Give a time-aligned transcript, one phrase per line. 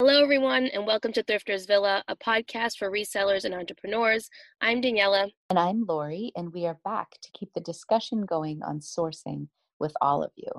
[0.00, 4.28] Hello, everyone, and welcome to Thrifters Villa, a podcast for resellers and entrepreneurs.
[4.60, 5.30] I'm Daniela.
[5.48, 9.46] And I'm Lori, and we are back to keep the discussion going on sourcing
[9.78, 10.50] with all of you.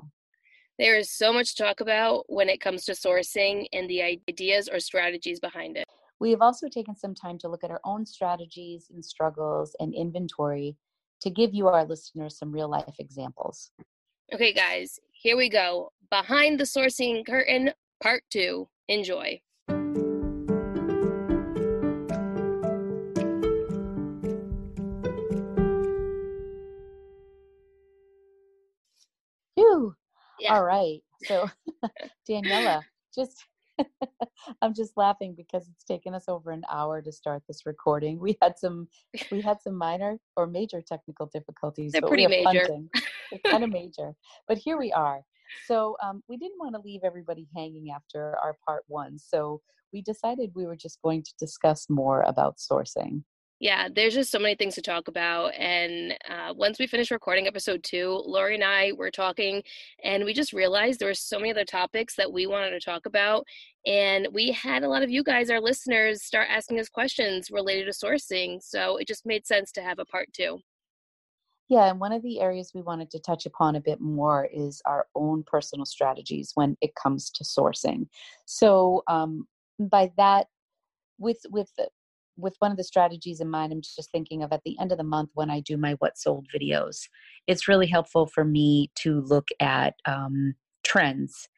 [0.78, 4.70] There is so much to talk about when it comes to sourcing and the ideas
[4.72, 5.84] or strategies behind it.
[6.18, 9.92] We have also taken some time to look at our own strategies and struggles and
[9.92, 10.78] inventory
[11.20, 13.70] to give you, our listeners, some real life examples.
[14.32, 15.92] Okay, guys, here we go.
[16.10, 17.72] Behind the sourcing curtain,
[18.02, 18.66] part two.
[18.88, 19.40] Enjoy.
[29.56, 29.94] Phew.
[30.38, 30.54] Yeah.
[30.54, 31.00] All right.
[31.24, 31.50] So,
[32.28, 32.82] Daniela,
[33.14, 33.44] just
[34.62, 38.18] I'm just laughing because it's taken us over an hour to start this recording.
[38.18, 38.88] We had some
[39.30, 41.92] we had some minor or major technical difficulties.
[41.92, 42.68] They're pretty major.
[43.46, 44.14] kind of major.
[44.46, 45.22] But here we are.
[45.66, 49.18] So um, we didn't want to leave everybody hanging after our part one.
[49.18, 49.60] So
[49.92, 53.22] we decided we were just going to discuss more about sourcing.
[53.58, 55.54] Yeah, there's just so many things to talk about.
[55.54, 59.62] And uh, once we finished recording episode two, Lori and I were talking,
[60.04, 63.06] and we just realized there were so many other topics that we wanted to talk
[63.06, 63.46] about.
[63.86, 67.86] And we had a lot of you guys, our listeners, start asking us questions related
[67.86, 68.62] to sourcing.
[68.62, 70.60] So it just made sense to have a part two.
[71.68, 74.80] Yeah, and one of the areas we wanted to touch upon a bit more is
[74.86, 78.06] our own personal strategies when it comes to sourcing.
[78.44, 80.46] So, um, by that,
[81.18, 81.70] with with
[82.36, 84.98] with one of the strategies in mind, I'm just thinking of at the end of
[84.98, 87.08] the month when I do my what sold videos.
[87.46, 91.48] It's really helpful for me to look at um, trends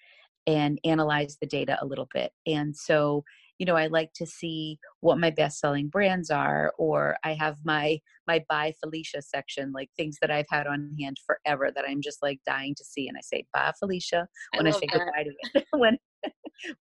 [0.47, 2.33] and analyze the data a little bit.
[2.47, 3.25] And so
[3.59, 7.57] you know i like to see what my best selling brands are or i have
[7.65, 12.01] my my buy felicia section like things that i've had on hand forever that i'm
[12.01, 14.99] just like dying to see and i say bye felicia when i, I say that.
[14.99, 15.99] goodbye to it when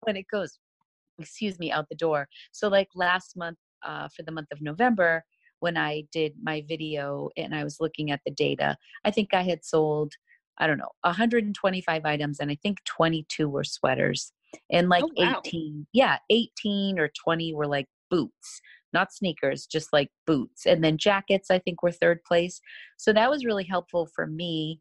[0.00, 0.58] when it goes
[1.18, 5.24] excuse me out the door so like last month uh, for the month of november
[5.60, 9.42] when i did my video and i was looking at the data i think i
[9.42, 10.12] had sold
[10.58, 14.32] i don't know 125 items and i think 22 were sweaters
[14.70, 15.40] and like oh, wow.
[15.44, 18.60] 18 yeah 18 or 20 were like boots
[18.92, 22.60] not sneakers just like boots and then jackets i think were third place
[22.96, 24.80] so that was really helpful for me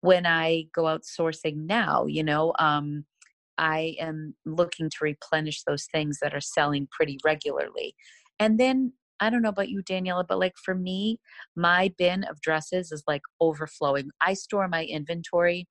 [0.00, 3.04] when i go out sourcing now you know um
[3.58, 7.94] i am looking to replenish those things that are selling pretty regularly
[8.38, 8.92] and then
[9.22, 11.20] I don't know about you, Daniela, but like for me,
[11.54, 14.10] my bin of dresses is like overflowing.
[14.22, 15.68] I store my inventory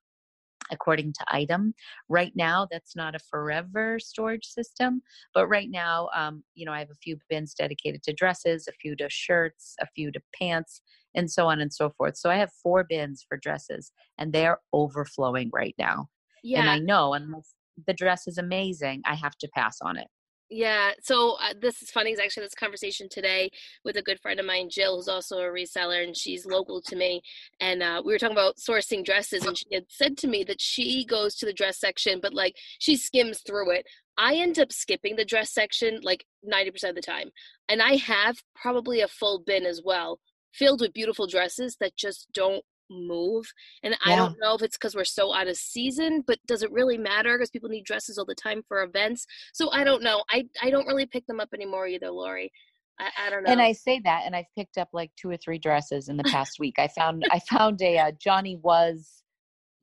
[0.72, 1.74] according to item.
[2.08, 5.02] Right now, that's not a forever storage system,
[5.34, 8.74] but right now, um, you know, I have a few bins dedicated to dresses, a
[8.74, 10.82] few to shirts, a few to pants,
[11.16, 12.18] and so on and so forth.
[12.18, 16.10] So I have four bins for dresses, and they're overflowing right now.
[16.44, 16.62] Yeah.
[16.62, 17.54] And I know unless
[17.88, 20.08] the dress is amazing, I have to pass on it.
[20.52, 22.12] Yeah, so uh, this is funny.
[22.12, 23.52] Is actually this conversation today
[23.86, 26.96] with a good friend of mine, Jill, who's also a reseller, and she's local to
[26.96, 27.22] me.
[27.60, 30.60] And uh, we were talking about sourcing dresses, and she had said to me that
[30.60, 33.86] she goes to the dress section, but like she skims through it.
[34.18, 37.30] I end up skipping the dress section like ninety percent of the time,
[37.68, 40.20] and I have probably a full bin as well,
[40.52, 43.52] filled with beautiful dresses that just don't move.
[43.84, 44.14] And yeah.
[44.14, 46.98] I don't know if it's because we're so out of season, but does it really
[46.98, 47.38] matter?
[47.38, 49.26] Because people need dresses all the time for events.
[49.54, 50.24] So I don't know.
[50.30, 52.52] I, I don't really pick them up anymore either, Lori.
[53.00, 53.52] I, I don't know.
[53.52, 56.24] And I say that, and I've picked up like two or three dresses in the
[56.26, 56.76] past week.
[56.78, 59.20] I found I found a uh, Johnny was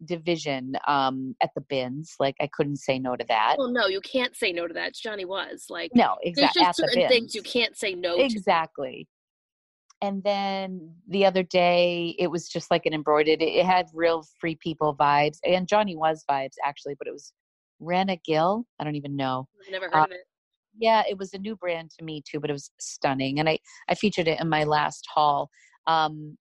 [0.05, 4.01] division um at the bins like i couldn't say no to that well no you
[4.03, 7.35] can't say no to that it's johnny was like no exactly there's just certain things
[7.35, 9.09] you can't say no to exactly
[10.03, 14.57] and then the other day it was just like an embroidered it had real free
[14.57, 17.33] people vibes and johnny was vibes actually but it was
[17.81, 20.27] rana gill i don't even know I've never heard uh, of it.
[20.79, 23.59] yeah it was a new brand to me too but it was stunning and i
[23.89, 25.51] i featured it in my last haul
[25.87, 26.37] um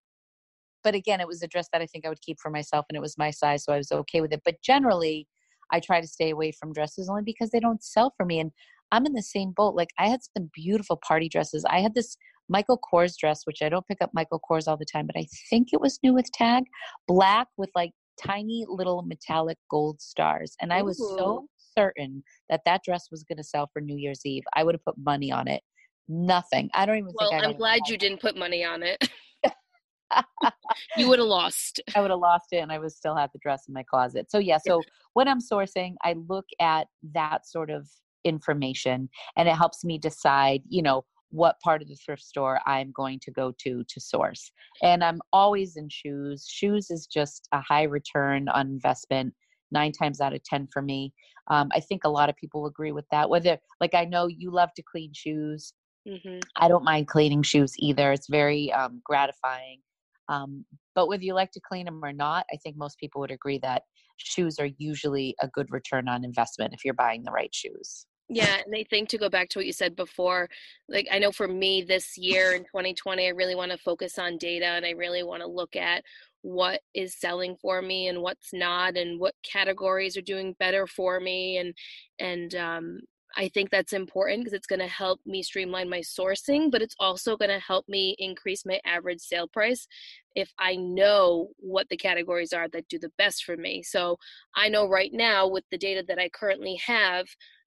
[0.84, 2.96] but again it was a dress that i think i would keep for myself and
[2.96, 5.26] it was my size so i was okay with it but generally
[5.72, 8.50] i try to stay away from dresses only because they don't sell for me and
[8.92, 12.16] i'm in the same boat like i had some beautiful party dresses i had this
[12.48, 15.26] Michael Kors dress, which I don't pick up Michael Kors all the time, but I
[15.50, 16.64] think it was new with tag,
[17.06, 20.54] black with like tiny little metallic gold stars.
[20.60, 21.16] And I was Ooh.
[21.18, 21.46] so
[21.76, 24.44] certain that that dress was going to sell for New Year's Eve.
[24.54, 25.62] I would have put money on it.
[26.08, 26.70] Nothing.
[26.72, 29.08] I don't even well, think I'm glad you didn't put money on it.
[30.96, 31.80] you would have lost.
[31.94, 34.30] I would have lost it and I would still have the dress in my closet.
[34.30, 34.82] So yeah, so
[35.14, 37.88] when I'm sourcing, I look at that sort of
[38.24, 42.92] information and it helps me decide, you know, what part of the thrift store I'm
[42.92, 44.50] going to go to to source.
[44.82, 46.46] And I'm always in shoes.
[46.48, 49.34] Shoes is just a high return on investment.
[49.72, 51.12] nine times out of 10 for me.
[51.48, 53.28] Um, I think a lot of people agree with that.
[53.28, 55.72] Whether, like, I know you love to clean shoes.
[56.08, 56.38] Mm-hmm.
[56.56, 58.12] I don't mind cleaning shoes either.
[58.12, 59.80] It's very um, gratifying.
[60.28, 60.64] Um,
[60.94, 63.58] but whether you like to clean them or not, I think most people would agree
[63.58, 63.82] that
[64.16, 68.06] shoes are usually a good return on investment if you're buying the right shoes.
[68.28, 70.48] Yeah, and I think to go back to what you said before,
[70.88, 74.36] like I know for me this year in 2020, I really want to focus on
[74.36, 76.02] data and I really want to look at
[76.42, 81.18] what is selling for me and what's not and what categories are doing better for
[81.18, 81.74] me and
[82.20, 83.00] and um,
[83.36, 86.94] I think that's important because it's going to help me streamline my sourcing, but it's
[86.98, 89.86] also going to help me increase my average sale price
[90.34, 93.82] if I know what the categories are that do the best for me.
[93.82, 94.16] So
[94.54, 97.26] I know right now with the data that I currently have,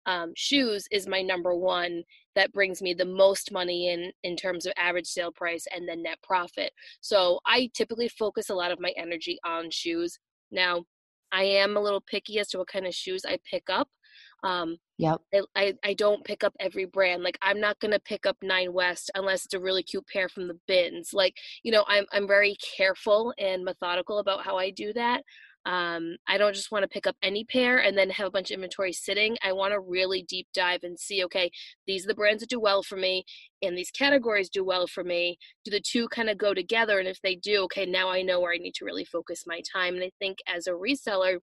[0.08, 2.02] um, shoes is my number one
[2.34, 6.02] that brings me the most money in in terms of average sale price and then
[6.02, 6.72] net profit.
[7.00, 10.19] So i typically focus a lot of my energy on shoes.
[10.50, 10.84] Now
[11.31, 13.87] i am a little picky as to what kind of shoes i pick up
[14.44, 15.20] um yep.
[15.34, 17.22] I, I, I don't pick up every brand.
[17.22, 20.49] Like i'm not gonna pick up nine west unless it's a really cute pair from
[20.49, 21.11] the bins.
[21.12, 21.34] Like
[21.64, 25.22] you know i'm i'm very careful and methodical about how i do that
[25.68, 28.50] um, I don't just want to pick up any pair and then have a bunch
[28.50, 29.36] of inventory sitting.
[29.44, 31.50] I want to really deep dive and see, okay,
[31.86, 33.22] these are the brands that do well for me
[33.60, 35.36] and these categories do well for me.
[35.66, 36.98] Do the two kind of go together?
[36.98, 39.60] And if they do, okay, now I know where I need to really focus my
[39.70, 39.94] time.
[39.94, 41.40] And I think as a reseller,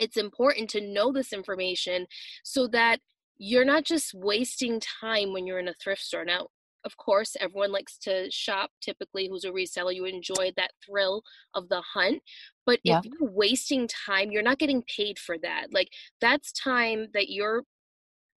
[0.00, 2.06] it's important to know this information
[2.42, 2.98] so that
[3.36, 6.24] you're not just wasting time when you're in a thrift store.
[6.24, 6.48] Now,
[6.84, 9.94] of course, everyone likes to shop typically who's a reseller.
[9.94, 11.22] You enjoy that thrill
[11.54, 12.22] of the hunt.
[12.66, 12.98] But yeah.
[12.98, 15.68] if you're wasting time, you're not getting paid for that.
[15.72, 15.88] Like
[16.20, 17.62] that's time that you're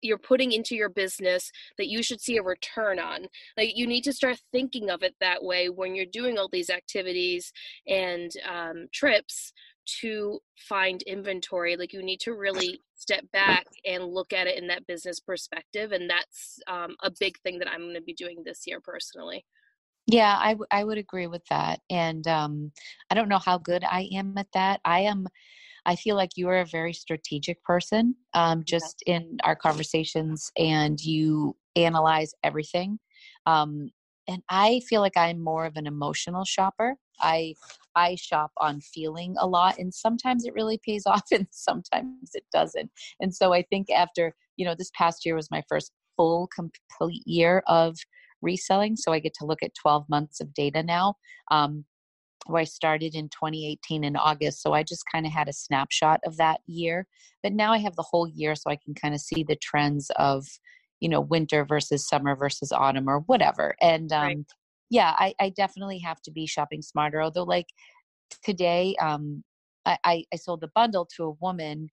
[0.02, 3.26] you're putting into your business that you should see a return on.
[3.56, 6.70] Like you need to start thinking of it that way when you're doing all these
[6.70, 7.52] activities
[7.88, 9.52] and um, trips
[10.00, 14.66] to find inventory like you need to really step back and look at it in
[14.68, 18.42] that business perspective and that's um, a big thing that i'm going to be doing
[18.44, 19.44] this year personally
[20.06, 22.72] yeah I, w- I would agree with that and um,
[23.10, 25.26] i don't know how good i am at that i am
[25.84, 29.16] i feel like you are a very strategic person um, just yeah.
[29.16, 32.98] in our conversations and you analyze everything
[33.46, 33.90] um,
[34.28, 36.96] and I feel like I'm more of an emotional shopper.
[37.20, 37.54] I
[37.96, 42.44] I shop on feeling a lot and sometimes it really pays off and sometimes it
[42.52, 42.90] doesn't.
[43.20, 47.26] And so I think after, you know, this past year was my first full complete
[47.26, 47.96] year of
[48.42, 51.14] reselling, so I get to look at 12 months of data now.
[51.50, 51.84] Um,
[52.48, 54.62] where I started in 2018 in August.
[54.62, 57.08] So I just kind of had a snapshot of that year.
[57.42, 60.12] But now I have the whole year so I can kind of see the trends
[60.14, 60.46] of
[61.00, 64.38] you know winter versus summer versus autumn or whatever and um right.
[64.90, 67.68] Yeah I, I definitely have to be shopping smarter although like
[68.42, 69.42] today um
[69.86, 71.88] I, I sold the bundle to a woman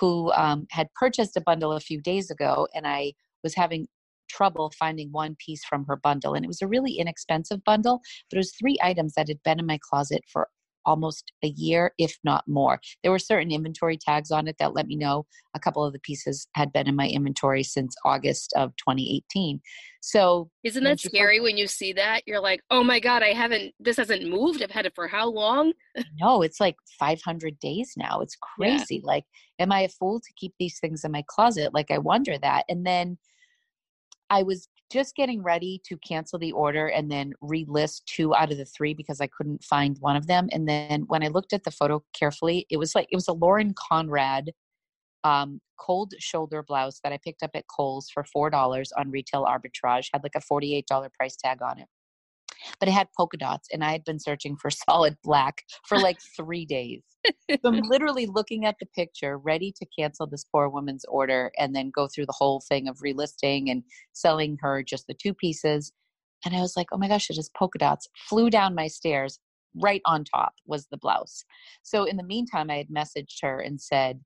[0.00, 3.12] who um, had purchased a bundle a few days ago, and I
[3.44, 3.86] was having
[4.28, 6.34] trouble finding one piece from her bundle.
[6.34, 8.00] And it was a really inexpensive bundle,
[8.30, 10.48] but it was three items that had been in my closet for
[10.88, 12.80] almost a year, if not more.
[13.02, 15.98] There were certain inventory tags on it that let me know a couple of the
[16.00, 19.60] pieces had been in my inventory since August of 2018.
[20.00, 22.22] So, isn't that scary when you see that?
[22.26, 24.62] You're like, oh my God, I haven't, this hasn't moved.
[24.62, 25.74] I've had it for how long?
[26.20, 28.20] no, it's like 500 days now.
[28.20, 28.96] It's crazy.
[28.96, 29.00] Yeah.
[29.06, 29.24] Like,
[29.58, 31.74] am I a fool to keep these things in my closet?
[31.74, 32.64] Like, I wonder that.
[32.70, 33.18] And then,
[34.30, 38.58] I was just getting ready to cancel the order and then relist two out of
[38.58, 40.48] the three because I couldn't find one of them.
[40.50, 43.32] And then when I looked at the photo carefully, it was like it was a
[43.32, 44.52] Lauren Conrad
[45.24, 49.44] um, cold shoulder blouse that I picked up at Kohl's for four dollars on retail
[49.44, 50.08] arbitrage.
[50.12, 51.88] Had like a forty-eight dollar price tag on it,
[52.80, 56.18] but it had polka dots, and I had been searching for solid black for like
[56.36, 57.02] three days
[57.50, 61.74] so I'm literally looking at the picture, ready to cancel this poor woman's order and
[61.74, 63.82] then go through the whole thing of relisting and
[64.12, 65.92] selling her just the two pieces.
[66.44, 68.08] And I was like, oh my gosh, it is polka dots.
[68.28, 69.38] Flew down my stairs.
[69.74, 71.44] Right on top was the blouse.
[71.82, 74.20] So in the meantime, I had messaged her and said,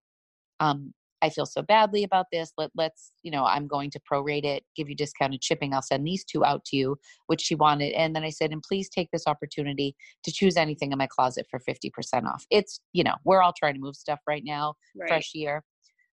[0.61, 2.53] um, I feel so badly about this.
[2.59, 5.73] Let, let's, you know, I'm going to prorate it, give you discounted shipping.
[5.73, 6.99] I'll send these two out to you,
[7.29, 7.93] which she wanted.
[7.93, 11.47] And then I said, and please take this opportunity to choose anything in my closet
[11.49, 12.45] for 50% off.
[12.51, 15.09] It's, you know, we're all trying to move stuff right now, right.
[15.09, 15.63] fresh year.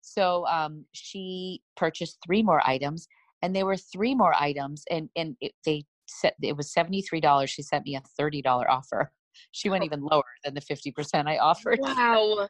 [0.02, 3.08] So um, she purchased three more items
[3.42, 7.48] and there were three more items and, and it, they said it was $73.
[7.50, 9.12] She sent me a $30 offer.
[9.52, 9.86] She went oh.
[9.86, 11.80] even lower than the 50% I offered.
[11.82, 12.48] Wow.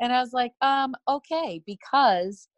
[0.00, 2.48] And I was like, um, okay, because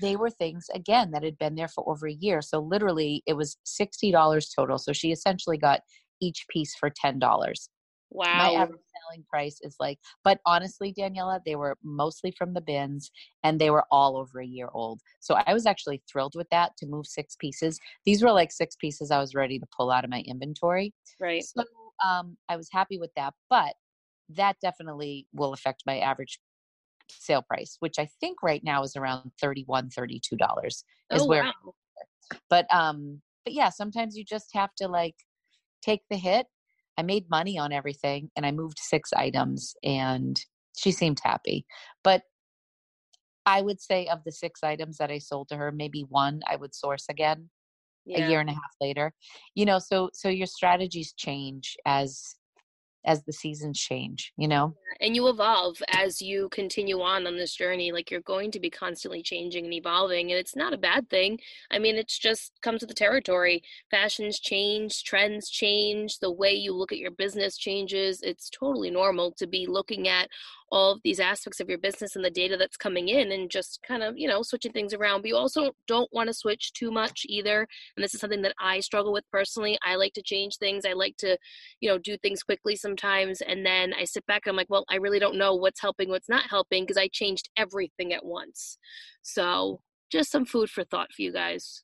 [0.00, 2.42] they were things again that had been there for over a year.
[2.42, 4.78] So literally it was $60 total.
[4.78, 5.80] So she essentially got
[6.20, 7.68] each piece for $10.
[8.10, 8.38] Wow.
[8.38, 13.10] My average selling price is like, but honestly, Daniela, they were mostly from the bins
[13.42, 15.00] and they were all over a year old.
[15.20, 17.80] So I was actually thrilled with that to move six pieces.
[18.04, 20.92] These were like six pieces I was ready to pull out of my inventory.
[21.18, 21.42] Right.
[21.42, 21.64] So
[22.06, 23.74] um, I was happy with that, but
[24.28, 26.38] that definitely will affect my average
[27.08, 31.74] sale price, which I think right now is around 31 $32 is oh, where, wow.
[32.48, 35.16] but, um, but yeah, sometimes you just have to like
[35.82, 36.46] take the hit.
[36.98, 40.40] I made money on everything and I moved six items and
[40.76, 41.66] she seemed happy.
[42.04, 42.22] But
[43.46, 46.56] I would say of the six items that I sold to her, maybe one I
[46.56, 47.50] would source again
[48.04, 48.26] Yeah.
[48.26, 49.12] a year and a half later.
[49.54, 52.36] You know, so so your strategies change as
[53.04, 54.74] as the seasons change, you know?
[55.00, 58.70] and you evolve as you continue on on this journey like you're going to be
[58.70, 61.38] constantly changing and evolving and it's not a bad thing.
[61.70, 63.62] I mean it's just comes with the territory.
[63.90, 68.20] Fashions change trends change the way you look at your business changes.
[68.22, 70.28] It's totally normal to be looking at
[70.72, 73.78] all of these aspects of your business and the data that's coming in and just
[73.86, 75.20] kind of you know switching things around.
[75.20, 78.54] But you also don't want to switch too much either and this is something that
[78.60, 79.78] i struggle with personally.
[79.84, 80.84] I like to change things.
[80.84, 81.38] I like to
[81.80, 84.84] you know do things quickly sometimes and then i sit back and i'm like well
[84.88, 88.78] i really don't know what's helping what's not helping because i changed everything at once.
[89.22, 91.82] So just some food for thought for you guys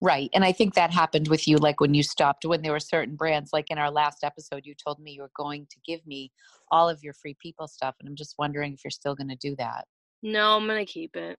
[0.00, 0.28] Right.
[0.34, 3.16] And I think that happened with you, like when you stopped, when there were certain
[3.16, 6.30] brands, like in our last episode, you told me you were going to give me
[6.70, 7.94] all of your free people stuff.
[8.00, 9.86] And I'm just wondering if you're still going to do that
[10.24, 11.38] no i'm gonna keep it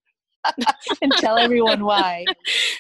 [1.02, 2.26] and tell everyone why.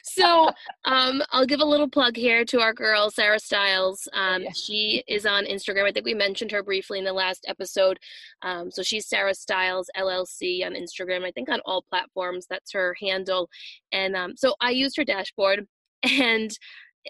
[0.03, 0.51] so
[0.85, 4.07] um, I'll give a little plug here to our girl Sarah Styles.
[4.13, 4.49] Um, yeah.
[4.53, 5.85] She is on Instagram.
[5.85, 7.99] I think we mentioned her briefly in the last episode.
[8.41, 11.25] Um, so she's Sarah Styles LLC on Instagram.
[11.25, 12.45] I think on all platforms.
[12.49, 13.49] That's her handle.
[13.91, 15.67] And um, so I used her dashboard,
[16.03, 16.51] and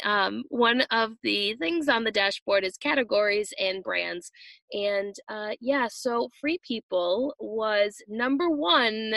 [0.04, 4.32] um, one of the things on the dashboard is categories and brands.
[4.74, 9.16] And uh, yeah, so Free People was number one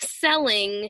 [0.00, 0.88] selling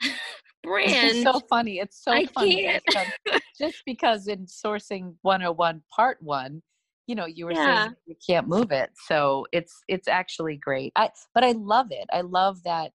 [0.62, 0.92] brand.
[0.92, 1.78] It's so funny.
[1.78, 2.62] It's so I funny.
[2.64, 2.82] can't.
[2.86, 6.62] because- Just because in sourcing 101 part one,
[7.06, 7.84] you know, you were Yeah.
[7.84, 8.90] saying you can't move it.
[9.06, 10.92] So it's it's actually great.
[10.96, 12.06] I but I love it.
[12.12, 12.92] I love that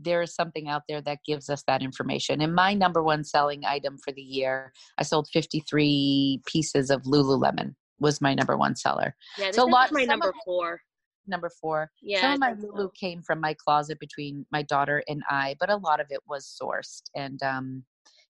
[0.00, 2.40] there is something out there that gives us that information.
[2.40, 7.74] And my number one selling item for the year, I sold 53 pieces of Lululemon
[8.00, 9.14] was my number one seller.
[9.36, 10.80] yeah, this so a lot- my number four.
[11.28, 11.90] Number four.
[12.00, 12.54] Yeah, Some of my.
[12.54, 16.20] Lulu came from my closet between my daughter and I, but a lot of it
[16.26, 17.02] was sourced.
[17.14, 17.84] And um,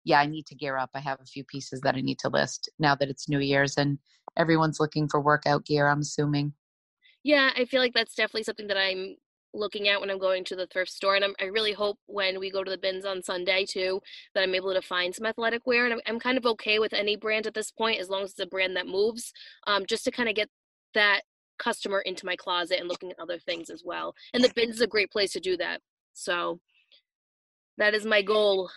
[0.04, 0.90] yeah, I need to gear up.
[0.94, 3.76] I have a few pieces that I need to list now that it's New Year's
[3.76, 3.98] and
[4.36, 6.54] everyone's looking for workout gear, I'm assuming.
[7.22, 9.16] Yeah, I feel like that's definitely something that I'm
[9.54, 12.38] looking at when I'm going to the thrift store, and I'm, I really hope when
[12.38, 14.00] we go to the bins on Sunday too
[14.34, 16.92] that I'm able to find some athletic wear, and I'm, I'm kind of okay with
[16.92, 19.32] any brand at this point as long as it's a brand that moves,
[19.66, 20.48] um, just to kind of get
[20.94, 21.22] that
[21.58, 24.14] customer into my closet and looking at other things as well.
[24.34, 25.80] And the bins is a great place to do that.
[26.14, 26.60] So
[27.78, 28.70] that is my goal.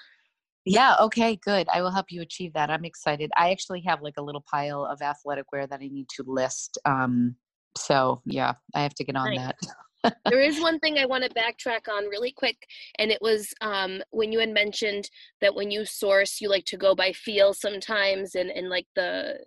[0.66, 1.68] Yeah, okay, good.
[1.74, 2.70] I will help you achieve that.
[2.70, 3.32] I'm excited.
[3.36, 6.78] I actually have like a little pile of athletic wear that I need to list.
[6.86, 7.36] Um,
[7.76, 9.40] so yeah, I have to get on Nice.
[9.40, 9.56] that.
[10.04, 12.68] There is one thing I want to backtrack on really quick,
[12.98, 15.10] and it was um, when you had mentioned
[15.42, 19.40] that when you source, you like to go by feel sometimes, and and like the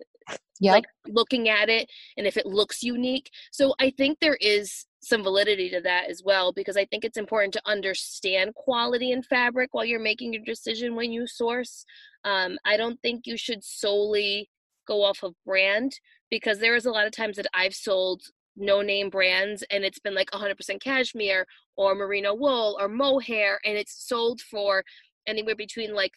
[0.61, 0.73] Yep.
[0.73, 3.29] like looking at it, and if it looks unique.
[3.51, 7.17] So I think there is some validity to that as well, because I think it's
[7.17, 11.85] important to understand quality in fabric while you're making your decision when you source.
[12.23, 14.49] Um, I don't think you should solely
[14.87, 15.99] go off of brand
[16.31, 18.23] because there is a lot of times that I've sold
[18.57, 21.45] no name brands and it's been like 100% cashmere
[21.75, 24.83] or merino wool or mohair and it's sold for
[25.27, 26.11] anywhere between like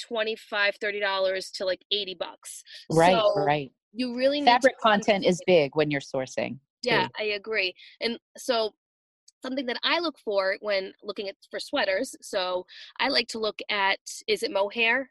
[0.00, 3.70] 25 30 dollars to like 80 bucks right, So right.
[3.92, 6.58] you really need Fabric content is big when you're sourcing.
[6.82, 7.12] yeah too.
[7.18, 8.74] i agree and so
[9.42, 12.66] something that i look for when looking at for sweaters so
[13.00, 15.10] i like to look at is it mohair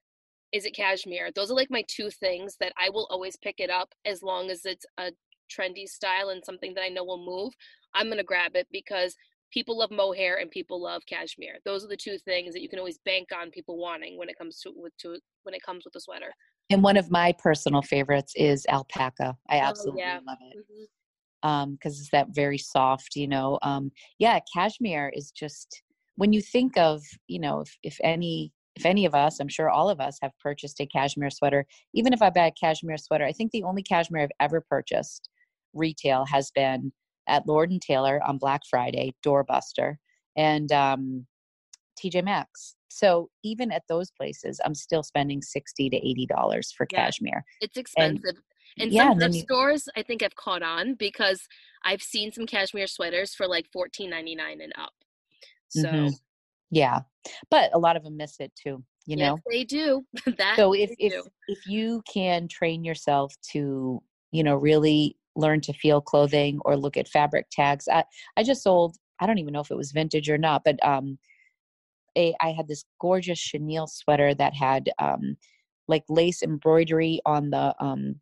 [0.51, 3.69] is it cashmere those are like my two things that i will always pick it
[3.69, 5.11] up as long as it's a
[5.49, 7.53] trendy style and something that i know will move
[7.93, 9.15] i'm going to grab it because
[9.51, 12.79] people love mohair and people love cashmere those are the two things that you can
[12.79, 15.95] always bank on people wanting when it comes to with to when it comes with
[15.95, 16.31] a sweater
[16.71, 19.37] And one of my personal favorites is alpaca.
[19.49, 20.19] I Oh, absolutely yeah.
[20.27, 20.57] love it.
[21.43, 25.83] um because it's that very soft you know um yeah cashmere is just
[26.15, 29.69] when you think of you know if, if any if any of us i'm sure
[29.69, 33.25] all of us have purchased a cashmere sweater even if i buy a cashmere sweater
[33.25, 35.29] i think the only cashmere i've ever purchased
[35.75, 36.91] retail has been
[37.27, 39.95] at lord and taylor on black friday doorbuster
[40.35, 41.25] and um
[42.01, 46.87] tj maxx so even at those places i'm still spending 60 to 80 dollars for
[46.91, 47.05] Yeah.
[47.05, 48.37] cashmere it's expensive
[48.77, 51.39] And Yeah, some and thrift you- stores I think have caught on because
[51.85, 54.91] I've seen some cashmere sweaters for like fourteen ninety nine and up.
[55.69, 56.13] So Mhm.
[56.71, 56.99] yeah
[57.49, 60.03] but a lot of them miss it too you yes, know they do.
[60.37, 61.23] that so if if do.
[61.47, 64.01] if you can train yourself to
[64.31, 67.87] you know really learn to feel clothing or look at fabric tags.
[67.91, 68.03] I
[68.37, 71.17] i just sold i don't even know if it was vintage or not but um
[72.17, 75.37] a i had this gorgeous chenille sweater that had um
[75.87, 78.15] like lace embroidery on the um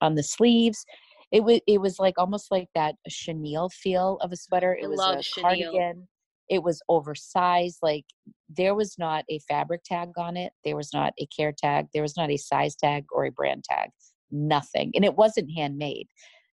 [0.00, 0.84] on the sleeves.
[1.32, 4.74] It was it was like almost like that chenille feel of a sweater.
[4.74, 5.72] It I was a chenille.
[5.72, 6.08] cardigan.
[6.50, 8.04] It was oversized like
[8.50, 10.52] there was not a fabric tag on it.
[10.64, 11.86] There was not a care tag.
[11.92, 13.90] There was not a size tag or a brand tag
[14.34, 16.08] nothing and it wasn't handmade.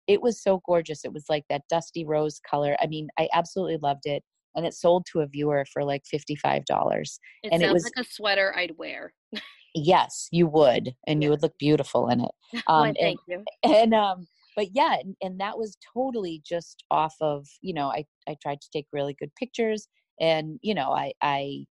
[0.08, 1.04] It was so gorgeous.
[1.06, 2.76] It was like that dusty rose color.
[2.82, 4.24] I mean i absolutely loved it
[4.56, 6.64] and it sold to a viewer for like $55
[7.44, 9.14] It and it sounds was- like a sweater I'd wear.
[9.76, 12.32] yes you would and you would look beautiful in it.
[12.68, 13.44] Um, and, thank you.
[13.64, 18.04] and um but yeah and, and that was totally just off of you know i
[18.28, 19.88] i tried to take really good pictures
[20.20, 21.66] and you know i i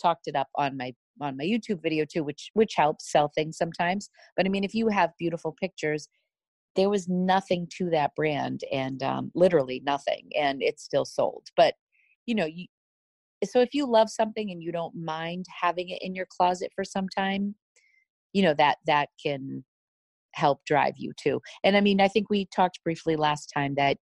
[0.00, 3.56] talked it up on my on my youtube video too which which helps sell things
[3.56, 4.10] sometimes.
[4.36, 6.08] But i mean if you have beautiful pictures
[6.76, 11.46] there was nothing to that brand and um, literally nothing and it still sold.
[11.56, 11.74] But
[12.26, 12.66] you know you
[13.44, 16.84] so if you love something and you don't mind having it in your closet for
[16.84, 17.54] some time
[18.32, 19.64] you know that that can
[20.34, 21.40] help drive you too.
[21.62, 23.98] And i mean i think we talked briefly last time that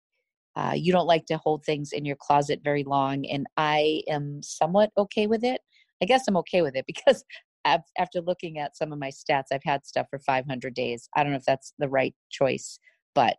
[0.54, 4.42] uh, you don't like to hold things in your closet very long and i am
[4.42, 5.60] somewhat okay with it
[6.02, 7.24] i guess i'm okay with it because
[7.64, 11.22] af- after looking at some of my stats i've had stuff for 500 days i
[11.22, 12.78] don't know if that's the right choice
[13.14, 13.36] but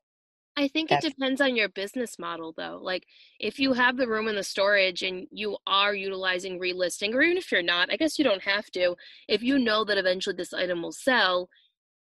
[0.55, 2.79] I think it depends on your business model though.
[2.81, 3.05] Like
[3.39, 7.37] if you have the room in the storage and you are utilizing relisting, or even
[7.37, 8.95] if you're not, I guess you don't have to.
[9.27, 11.49] If you know that eventually this item will sell,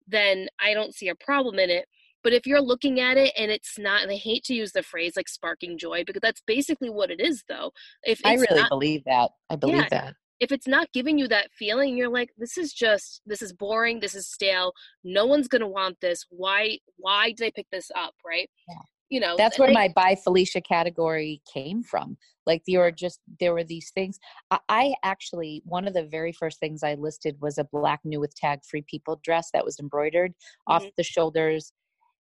[0.09, 1.87] then I don't see a problem in it.
[2.25, 4.83] But if you're looking at it and it's not, and I hate to use the
[4.83, 7.73] phrase like sparking joy because that's basically what it is though.
[8.03, 9.89] If it's i really not, believe that i believe Yeah.
[9.91, 13.53] that if it's not giving you that feeling, you're like, this is just, this is
[13.53, 14.73] boring, this is stale.
[15.05, 16.27] No one's gonna want this.
[16.31, 18.15] Why, why did I pick this up?
[18.27, 18.51] Right?
[18.69, 18.75] Yeah.
[19.09, 23.21] You know, that's where I- my buy felicia category came from like there were just
[23.41, 24.19] there were these things
[24.51, 28.21] I, I actually one of the very first things i listed was a black new
[28.21, 30.33] with tag free people dress that was embroidered
[30.67, 30.93] off Mhm.
[30.97, 31.73] the shoulders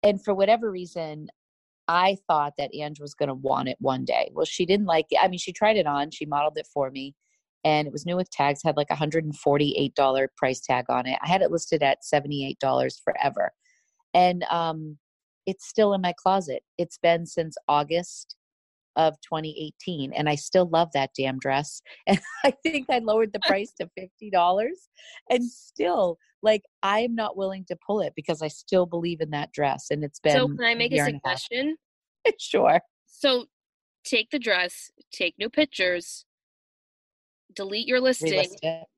[0.03, 1.27] and for whatever reason
[1.87, 5.07] i thought that ange was going to want it one day well she didn't like
[5.09, 7.13] it i mean she tried it on she modeled it for me
[7.63, 11.17] and it was new with tags had like a $148 price tag on it.
[11.21, 12.55] I had it listed at $78
[13.03, 13.51] forever.
[14.13, 14.97] And um
[15.45, 16.63] it's still in my closet.
[16.77, 18.35] It's been since august
[18.95, 21.81] of 2018 and i still love that damn dress.
[22.07, 23.89] And i think i lowered the price to
[24.23, 24.67] $50
[25.29, 29.51] and still like i'm not willing to pull it because i still believe in that
[29.51, 31.77] dress and it's been so can I make a and suggestion?
[32.39, 32.81] sure.
[33.07, 33.45] So
[34.03, 36.25] take the dress, take new pictures,
[37.57, 38.45] delete your listing,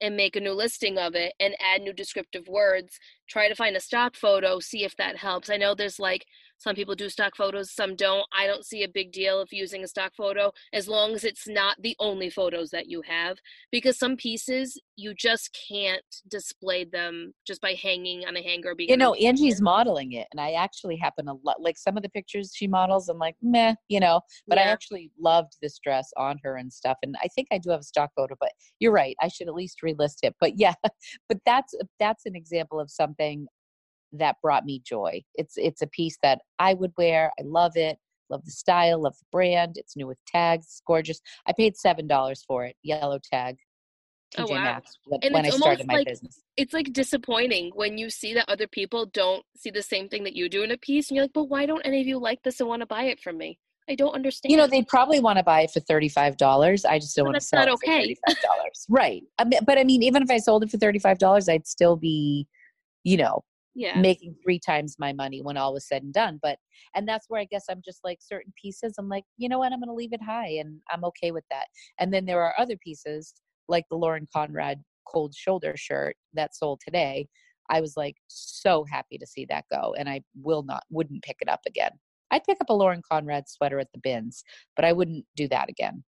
[0.02, 3.00] and make a new listing of it and add new descriptive words.
[3.28, 5.50] Try to find a stock photo, see if that helps.
[5.50, 6.26] I know there's like
[6.60, 8.26] some people do stock photos, some don't.
[8.38, 11.48] I don't see a big deal if using a stock photo as long as it's
[11.48, 13.38] not the only photos that you have
[13.72, 18.98] because some pieces you just can't display them just by hanging on a hanger you
[18.98, 22.52] know angie's modeling it and i actually happen to lo- like some of the pictures
[22.54, 26.58] she models i'm like meh you know but i actually loved this dress on her
[26.58, 29.28] and stuff and i think i do have a stock photo but you're right i
[29.28, 30.74] should at least relist it but yeah
[31.30, 33.48] but that's that's an example of something
[34.14, 37.98] that brought me joy it's it's a piece that i would wear i love it
[38.30, 42.08] love the style love the brand it's new with tags it's gorgeous i paid seven
[42.08, 43.56] dollars for it yellow tag
[44.38, 44.62] Oh, wow.
[44.64, 46.44] Maxx when, And when I started my like- business.
[46.56, 50.36] it's like disappointing when you see that other people don't see the same thing that
[50.36, 52.40] you do in a piece and you're like but why don't any of you like
[52.44, 53.58] this and want to buy it from me
[53.90, 56.86] i don't understand You know, they probably want to buy it for thirty-five dollars.
[56.86, 58.86] I just don't But want to sell not it for thirty-five dollars.
[58.88, 59.24] right.
[59.40, 61.96] I mean, but I mean, even if I sold it for thirty-five dollars, I'd still
[61.96, 62.46] be,
[63.04, 63.44] you know,
[63.76, 66.40] yeah making three times my money when all was said and done.
[66.42, 66.58] But
[66.96, 68.96] and that's where I guess I'm just like certain pieces.
[68.98, 69.72] I'm like, you know what?
[69.72, 71.68] I'm going to leave it high, and I'm okay with that.
[72.00, 73.34] And then there are other pieces
[73.68, 77.28] like the Lauren Conrad cold shoulder shirt that sold today.
[77.70, 81.38] I was like so happy to see that go, and I will not wouldn't pick
[81.42, 81.92] it up again.
[82.32, 84.44] I'd pick up a Lauren Conrad sweater at the bins,
[84.76, 86.04] but I wouldn't do that again.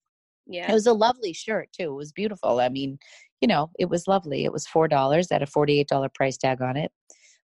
[0.48, 1.92] yeah It was a lovely shirt too.
[1.92, 2.60] It was beautiful.
[2.60, 2.98] I mean,
[3.42, 4.44] you know, it was lovely.
[4.46, 6.92] It was four dollars at a forty-eight dollar price tag on it,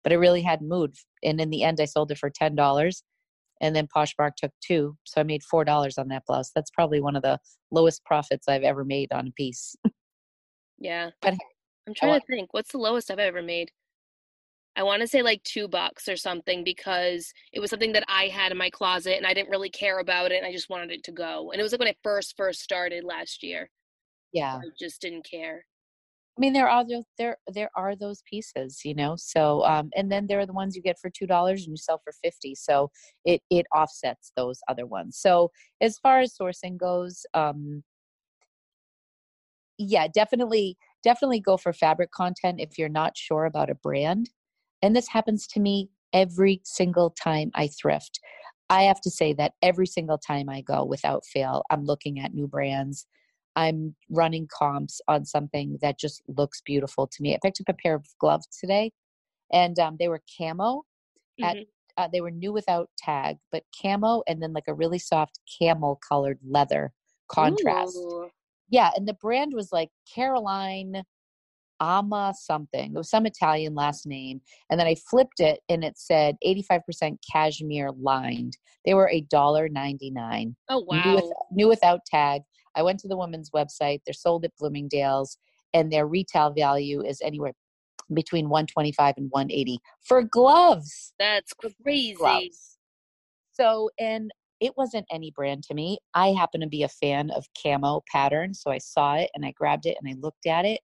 [0.06, 0.94] but it really had mood.
[1.24, 3.02] And in the end, I sold it for ten dollars,
[3.60, 6.52] and then Poshmark took two, so I made four dollars on that blouse.
[6.54, 7.40] That's probably one of the
[7.72, 9.74] lowest profits I've ever made on a piece.
[10.78, 11.34] yeah But
[11.88, 13.70] i'm trying wa- to think what's the lowest i've ever made
[14.78, 18.24] I want to say like two bucks or something because it was something that I
[18.24, 20.90] had in my closet and I didn't really care about it and I just wanted
[20.90, 21.50] it to go.
[21.50, 23.70] And it was like when I first first started last year.
[24.34, 24.56] Yeah.
[24.56, 25.64] I just didn't care.
[26.36, 29.16] I mean, there are those, there there are those pieces, you know.
[29.16, 31.76] So, um, and then there are the ones you get for two dollars and you
[31.78, 32.54] sell for fifty.
[32.54, 32.90] So
[33.24, 35.16] it it offsets those other ones.
[35.18, 37.82] So as far as sourcing goes, um,
[39.78, 44.30] yeah, definitely definitely go for fabric content if you're not sure about a brand.
[44.82, 48.20] And this happens to me every single time I thrift.
[48.68, 52.34] I have to say that every single time I go without fail, I'm looking at
[52.34, 53.06] new brands.
[53.56, 57.34] I'm running comps on something that just looks beautiful to me.
[57.34, 58.92] I picked up a pair of gloves today,
[59.52, 60.82] and um, they were camo.
[61.42, 61.62] At mm-hmm.
[61.98, 65.98] uh, they were new without tag, but camo, and then like a really soft camel
[66.06, 66.92] colored leather
[67.28, 67.96] contrast.
[67.96, 68.30] Ooh.
[68.68, 71.02] Yeah, and the brand was like Caroline
[71.80, 72.92] Ama something.
[72.92, 74.40] It was some Italian last name.
[74.70, 78.56] And then I flipped it and it said 85% cashmere lined.
[78.84, 80.56] They were a dollar ninety nine.
[80.68, 81.02] Oh wow.
[81.04, 82.42] New, with, new without tag.
[82.76, 84.00] I went to the women's website.
[84.04, 85.38] They're sold at Bloomingdale's
[85.74, 87.52] and their retail value is anywhere
[88.14, 91.12] between 125 and 180 for gloves.
[91.18, 92.14] That's crazy.
[92.14, 92.78] Gloves.
[93.52, 95.98] So, and it wasn't any brand to me.
[96.14, 99.52] I happen to be a fan of camo patterns, so I saw it and I
[99.52, 100.80] grabbed it and I looked at it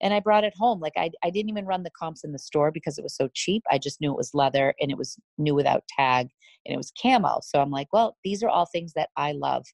[0.00, 0.80] and I brought it home.
[0.80, 3.28] Like I, I didn't even run the comps in the store because it was so
[3.34, 3.62] cheap.
[3.70, 6.28] I just knew it was leather and it was new without tag
[6.64, 7.40] and it was camo.
[7.42, 9.66] So I'm like, well, these are all things that I love.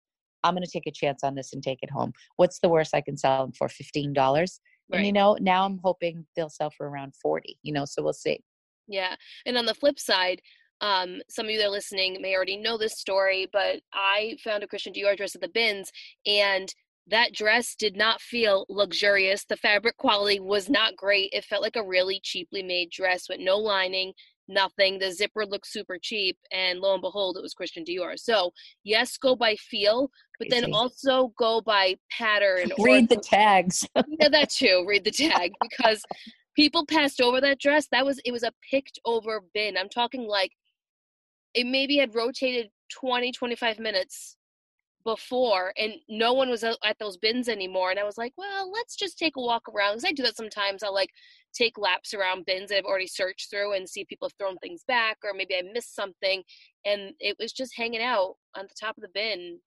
[0.47, 2.13] I'm going to take a chance on this and take it home.
[2.37, 3.69] What's the worst I can sell them for?
[3.69, 4.15] $15.
[4.17, 4.99] Right.
[4.99, 8.13] And you know, now I'm hoping they'll sell for around 40, you know, so we'll
[8.13, 8.41] see.
[8.87, 9.17] Yeah.
[9.45, 10.41] And on the flip side,
[10.81, 14.63] um, some of you that are listening may already know this story, but I found
[14.63, 15.91] a Christian Dior dress at the bins
[16.27, 16.73] and
[17.09, 19.45] that dress did not feel luxurious.
[19.45, 21.31] The fabric quality was not great.
[21.33, 24.13] It felt like a really cheaply made dress with no lining,
[24.49, 24.99] nothing.
[24.99, 28.19] The zipper looked super cheap, and lo and behold, it was Christian Dior.
[28.19, 28.53] So,
[28.85, 32.71] yes, go by feel, but then also go by pattern.
[32.79, 33.87] Read the tags.
[34.21, 34.85] yeah, that too.
[34.87, 36.03] Read the tag because
[36.55, 37.89] people passed over that dress.
[37.93, 39.77] That was it was a picked over bin.
[39.77, 40.53] I'm talking like
[41.55, 42.69] it maybe had rotated
[43.01, 44.37] 20 25 minutes
[45.07, 48.97] before and no one was at those bins anymore and i was like well let's
[48.97, 51.11] just take a walk around because i do that sometimes i'll like
[51.55, 54.59] take laps around bins that i've already searched through and see if people have thrown
[54.59, 56.42] things back or maybe i missed something
[56.85, 59.61] and it was just hanging out on the top of the bin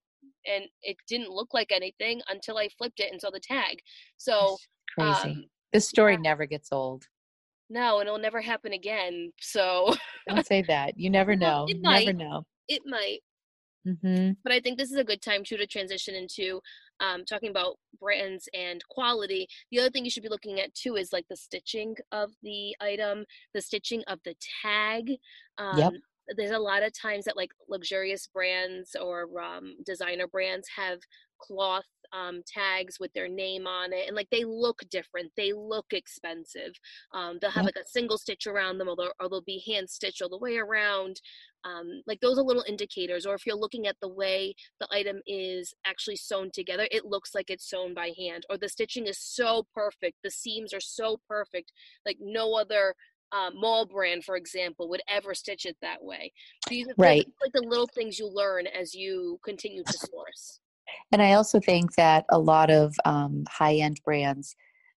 [0.45, 3.77] and it didn't look like anything until i flipped it and saw the tag.
[4.17, 4.57] So
[4.97, 5.37] That's crazy.
[5.37, 6.19] um, this story yeah.
[6.19, 7.05] never gets old.
[7.69, 9.95] No and it'll never happen again so
[10.27, 10.97] don't say that.
[10.97, 11.65] You never know.
[11.69, 12.07] it might.
[12.07, 12.43] never know.
[12.67, 13.19] It might
[13.87, 14.31] Mm-hmm.
[14.43, 16.61] But I think this is a good time too to transition into
[16.99, 19.47] um, talking about brands and quality.
[19.71, 22.75] The other thing you should be looking at too is like the stitching of the
[22.81, 25.11] item, the stitching of the tag.
[25.57, 25.93] Um, yep.
[26.35, 30.99] There's a lot of times that like luxurious brands or um, designer brands have
[31.39, 35.85] cloth um, tags with their name on it and like they look different they look
[35.91, 36.71] expensive
[37.13, 39.89] um, they'll have like a single stitch around them or they'll, or they'll be hand
[39.89, 41.21] stitched all the way around
[41.65, 45.21] um, like those are little indicators or if you're looking at the way the item
[45.27, 49.19] is actually sewn together it looks like it's sewn by hand or the stitching is
[49.19, 51.71] so perfect the seams are so perfect
[52.05, 52.95] like no other
[53.31, 56.31] uh, mall brand, for example, would ever stitch it that way.
[56.67, 57.25] These are right.
[57.41, 60.59] like the little things you learn as you continue to source.
[61.11, 64.55] And I also think that a lot of um, high end brands,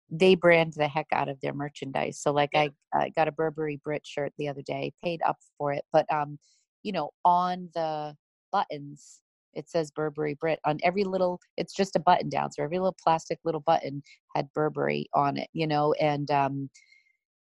[0.10, 2.20] they brand the heck out of their merchandise.
[2.20, 2.68] So, like, yeah.
[2.94, 6.06] I, I got a Burberry Brit shirt the other day, paid up for it, but
[6.14, 6.38] um,
[6.84, 8.16] you know, on the
[8.52, 9.22] buttons,
[9.54, 11.40] it says Burberry Brit on every little.
[11.58, 14.02] It's just a button down, so every little plastic little button
[14.36, 15.50] had Burberry on it.
[15.54, 16.70] You know, and um,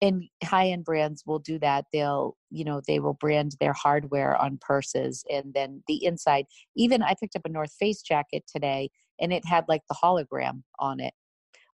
[0.01, 1.85] and high end brands will do that.
[1.91, 6.45] They'll you know they will brand their hardware on purses and then the inside.
[6.75, 10.61] Even i picked up a north face jacket today and it had like the hologram
[10.79, 11.13] on it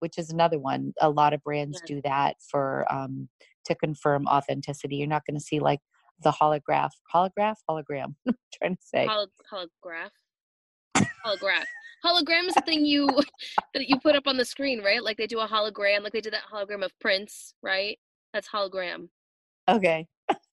[0.01, 0.93] which is another one.
[1.01, 1.95] A lot of brands yeah.
[1.95, 3.29] do that for um
[3.67, 4.97] to confirm authenticity.
[4.97, 5.81] You're not going to see like
[6.23, 7.57] the holograph holograph?
[7.69, 9.07] Hologram i'm trying to say.
[9.07, 10.11] Hol- holograph?
[11.25, 11.65] Holograph
[12.05, 13.07] hologram is the thing you
[13.75, 15.03] that you put up on the screen right?
[15.03, 17.99] Like they do a hologram like they did that hologram of prince right
[18.33, 19.09] that's hologram.
[19.69, 20.07] Okay.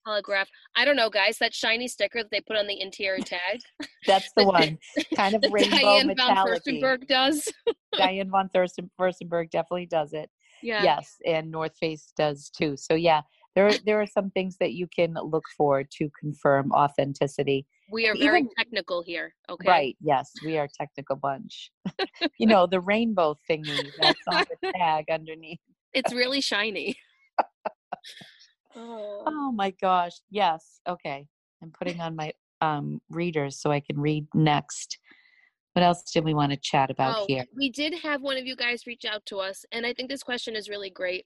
[0.08, 0.46] Holograph.
[0.76, 1.38] I don't know, guys.
[1.40, 3.60] That shiny sticker that they put on the interior tag.
[4.08, 4.78] That's the one.
[5.16, 7.52] Kind of rainbow Diane von Furstenberg does.
[7.98, 10.30] Diane von Thursten, Furstenberg definitely does it.
[10.64, 10.82] Yeah.
[10.82, 12.76] Yes, and North Face does too.
[12.78, 13.22] So yeah,
[13.56, 17.68] there are, there are some things that you can look for to confirm authenticity.
[17.92, 19.34] We are very Even, technical here.
[19.50, 19.68] Okay.
[19.68, 19.98] Right.
[20.02, 21.72] Yes, we are technical bunch.
[22.40, 25.60] you know the rainbow thingy that's on the tag underneath.
[25.94, 26.98] It's really shiny.
[28.80, 29.24] Oh.
[29.26, 30.14] oh my gosh.
[30.30, 30.80] Yes.
[30.88, 31.26] Okay.
[31.64, 35.00] I'm putting on my um readers so I can read next.
[35.74, 37.46] What else did we want to chat about oh, here?
[37.56, 40.24] We did have one of you guys reach out to us, and I think this
[40.24, 41.26] question is really great.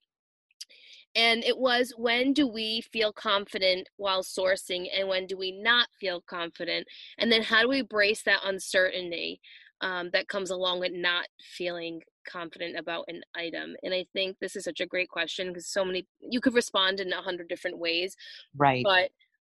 [1.16, 5.88] And it was when do we feel confident while sourcing, and when do we not
[6.00, 6.86] feel confident?
[7.18, 9.42] And then how do we brace that uncertainty
[9.82, 13.76] um, that comes along with not feeling confident about an item?
[13.84, 17.00] And I think this is such a great question because so many you could respond
[17.00, 18.16] in a hundred different ways.
[18.56, 18.84] Right.
[18.84, 19.12] But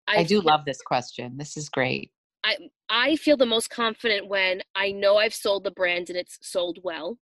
[0.08, 1.38] I, I do love this question.
[1.38, 2.12] This is great.
[2.44, 2.58] I
[2.90, 6.80] I feel the most confident when I know I've sold the brand and it's sold
[6.84, 7.18] well.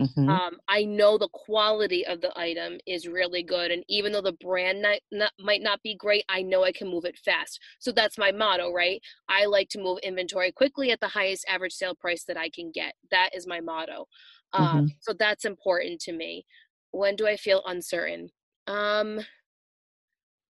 [0.00, 0.28] Mm-hmm.
[0.28, 4.32] Um, I know the quality of the item is really good, and even though the
[4.32, 7.60] brand not, not, might not be great, I know I can move it fast.
[7.78, 9.02] So that's my motto, right?
[9.28, 12.70] I like to move inventory quickly at the highest average sale price that I can
[12.72, 12.94] get.
[13.10, 14.06] That is my motto.
[14.52, 14.86] Um, mm-hmm.
[15.00, 16.46] So that's important to me.
[16.90, 18.30] When do I feel uncertain?
[18.66, 19.20] Um,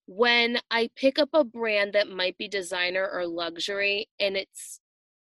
[0.07, 4.81] when I pick up a brand that might be designer or luxury and it's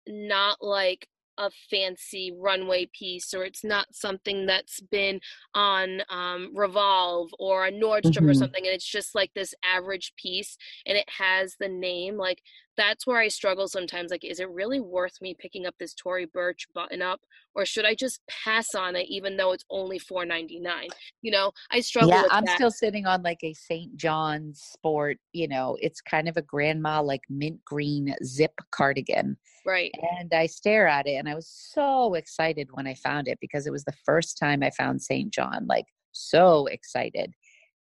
[0.08, 5.20] not like a fancy runway piece or it's not something that's been
[5.54, 8.30] on um, Revolve or a Nordstrom mm-hmm.
[8.30, 12.42] or something and it's just like this average piece and it has the name like
[12.78, 16.26] that's where I struggle sometimes like is it really worth me picking up this Tory
[16.26, 17.22] Burch button up
[17.56, 20.90] or should I just pass on it even though it's only 4.99
[21.22, 22.56] you know I struggle yeah I'm that.
[22.56, 23.96] still sitting on like a St.
[23.96, 29.38] John's sport you know it's kind of a grandma like mint green zip cardigan
[29.68, 29.92] Right.
[30.18, 33.68] And I stare at it and I was so excited when I found it because
[33.68, 35.30] it was the first time I found St.
[35.30, 37.34] John, like so excited.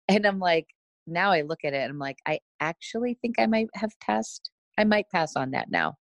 [0.08, 0.68] And I'm like,
[1.08, 4.50] now I look at it and I'm like, I actually think I might have passed.
[4.78, 5.96] I might pass on that now.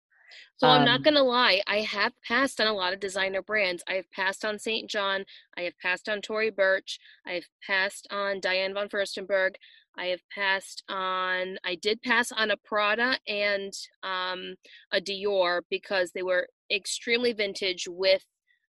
[0.56, 1.62] So um, I'm not um going to lie.
[1.66, 3.82] I have passed on a lot of designer brands.
[3.88, 4.88] I have passed on St.
[4.88, 5.24] John.
[5.56, 6.98] I have passed on Tory Burch.
[7.26, 9.54] I've passed on Diane von Furstenberg.
[9.96, 14.54] I have passed on, I did pass on a Prada and um,
[14.92, 18.24] a Dior because they were extremely vintage with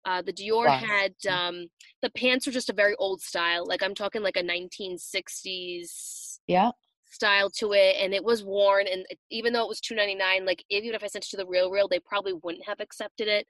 [0.06, 0.77] uh, the Dior wow.
[0.77, 1.32] had mm.
[1.32, 1.67] um,
[2.01, 3.65] the pants were just a very old style.
[3.67, 6.71] Like I'm talking like a 1960s yeah
[7.12, 8.88] style to it, and it was worn.
[8.91, 11.69] And even though it was 2.99, like even if I sent it to the Real
[11.69, 13.47] Real, they probably wouldn't have accepted it.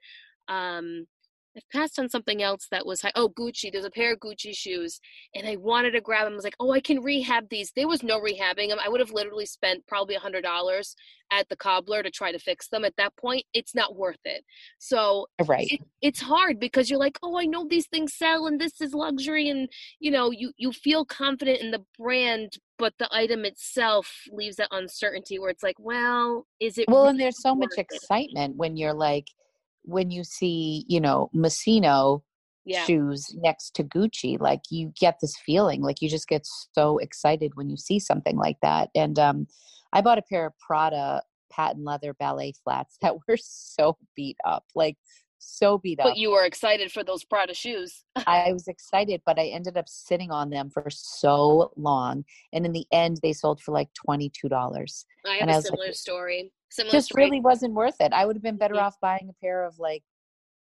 [0.48, 1.06] Um,
[1.56, 3.12] I've passed on something else that was high.
[3.14, 3.70] Oh, Gucci.
[3.70, 5.00] There's a pair of Gucci shoes,
[5.34, 6.32] and I wanted to grab them.
[6.32, 7.72] I was like, oh, I can rehab these.
[7.76, 8.78] There was no rehabbing them.
[8.82, 10.94] I would have literally spent probably a hundred dollars
[11.30, 12.84] at the cobbler to try to fix them.
[12.84, 14.44] At that point, it's not worth it.
[14.78, 18.46] So uh, right, it, it's hard because you're like, oh, I know these things sell,
[18.46, 19.68] and this is luxury, and
[20.00, 24.68] you know, you you feel confident in the brand, but the item itself leaves that
[24.70, 26.86] uncertainty where it's like, well, is it?
[26.88, 29.26] Well, really and there's so much excitement when you're like
[29.82, 32.22] when you see, you know, Messino
[32.64, 32.84] yeah.
[32.84, 37.52] shoes next to Gucci, like you get this feeling, like you just get so excited
[37.54, 38.90] when you see something like that.
[38.94, 39.46] And um,
[39.92, 44.64] I bought a pair of Prada patent leather ballet flats that were so beat up,
[44.74, 44.96] like
[45.42, 46.06] so beat up.
[46.06, 48.04] But you were excited for those Prada shoes.
[48.26, 52.24] I was excited, but I ended up sitting on them for so long.
[52.52, 54.30] And in the end, they sold for like $22.
[55.26, 56.52] I have and a I similar like, story.
[56.70, 57.24] Similar just story.
[57.24, 58.12] really wasn't worth it.
[58.12, 58.84] I would have been better mm-hmm.
[58.84, 60.02] off buying a pair of like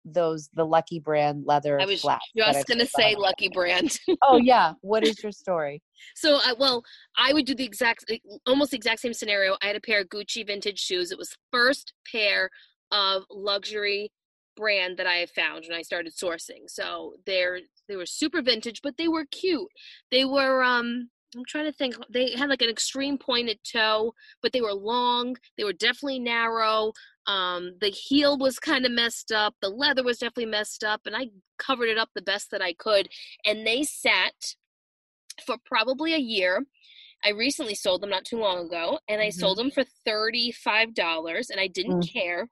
[0.03, 1.79] those the Lucky Brand leather.
[1.79, 3.99] I was just gonna say Lucky Brand.
[4.23, 5.81] oh yeah, what is your story?
[6.15, 6.83] So, uh, well,
[7.17, 8.11] I would do the exact,
[8.47, 9.57] almost the exact same scenario.
[9.61, 11.11] I had a pair of Gucci vintage shoes.
[11.11, 12.49] It was first pair
[12.91, 14.11] of luxury
[14.55, 16.67] brand that I have found when I started sourcing.
[16.67, 19.69] So they're they were super vintage, but they were cute.
[20.11, 21.95] They were um I'm trying to think.
[22.09, 25.37] They had like an extreme pointed toe, but they were long.
[25.57, 26.91] They were definitely narrow.
[27.25, 29.55] Um, the heel was kind of messed up.
[29.61, 32.73] The leather was definitely messed up, and I covered it up the best that I
[32.73, 33.07] could.
[33.45, 34.33] And they sat
[35.45, 36.65] for probably a year.
[37.23, 39.39] I recently sold them not too long ago, and I mm-hmm.
[39.39, 42.11] sold them for thirty-five dollars, and I didn't mm.
[42.11, 42.49] care.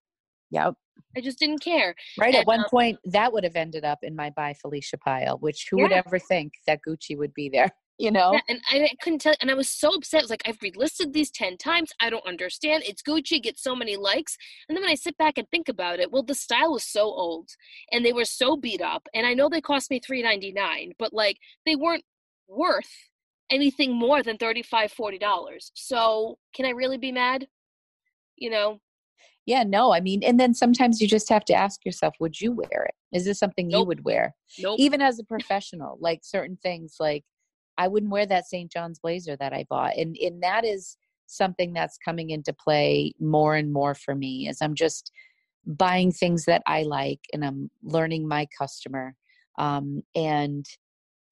[0.52, 0.74] Yep.
[1.16, 1.96] I just didn't care.
[2.18, 2.34] Right.
[2.34, 5.38] And, at one um, point, that would have ended up in my buy Felicia pile,
[5.40, 5.84] which who yeah.
[5.84, 7.70] would ever think that Gucci would be there?
[8.02, 8.32] You know?
[8.32, 9.34] Yeah, and I, I couldn't tell.
[9.42, 10.22] And I was so upset.
[10.22, 11.92] I was like, I've relisted these 10 times.
[12.00, 12.84] I don't understand.
[12.88, 14.38] It's Gucci, gets so many likes.
[14.70, 17.02] And then when I sit back and think about it, well, the style was so
[17.02, 17.50] old
[17.92, 19.10] and they were so beat up.
[19.14, 21.36] And I know they cost me $3.99, but like
[21.66, 22.06] they weren't
[22.48, 22.88] worth
[23.50, 25.72] anything more than $35, $40.
[25.74, 27.48] So can I really be mad?
[28.38, 28.80] You know,
[29.50, 32.52] yeah, no, I mean, and then sometimes you just have to ask yourself, would you
[32.52, 32.94] wear it?
[33.12, 33.80] Is this something nope.
[33.80, 34.36] you would wear?
[34.60, 34.76] Nope.
[34.80, 37.24] Even as a professional, like certain things, like
[37.76, 38.72] I wouldn't wear that St.
[38.72, 39.98] John's blazer that I bought.
[39.98, 44.60] And and that is something that's coming into play more and more for me as
[44.62, 45.12] I'm just
[45.66, 49.16] buying things that I like and I'm learning my customer.
[49.58, 50.64] Um, and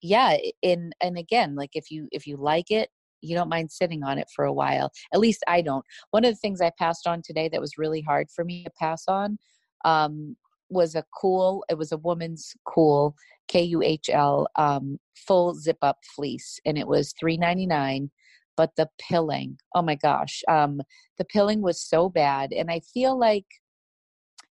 [0.02, 2.88] yeah, and and again, like if you if you like it,
[3.20, 4.90] you don't mind sitting on it for a while.
[5.12, 5.84] At least I don't.
[6.10, 8.70] One of the things I passed on today that was really hard for me to
[8.78, 9.38] pass on
[9.84, 10.36] um,
[10.70, 11.62] was a Kühl.
[11.70, 13.14] It was a woman's Kühl
[13.48, 18.10] K U H L um, full zip up fleece, and it was three ninety nine.
[18.56, 20.80] But the pilling, oh my gosh, um,
[21.16, 23.46] the pilling was so bad, and I feel like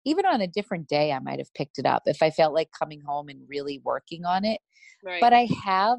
[0.05, 2.69] even on a different day, I might have picked it up if I felt like
[2.77, 4.61] coming home and really working on it.
[5.05, 5.21] Right.
[5.21, 5.99] But I have,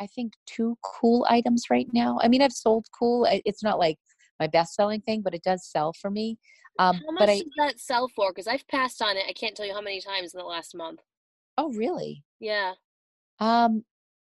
[0.00, 2.18] I think, two Kühl items right now.
[2.22, 3.40] I mean, I've sold Kühl.
[3.44, 3.96] It's not like
[4.40, 6.38] my best selling thing, but it does sell for me.
[6.78, 8.32] Um, how much but I, does that sell for?
[8.32, 9.24] Because I've passed on it.
[9.28, 11.00] I can't tell you how many times in the last month.
[11.56, 12.24] Oh, really?
[12.40, 12.72] Yeah.
[13.38, 13.84] Um,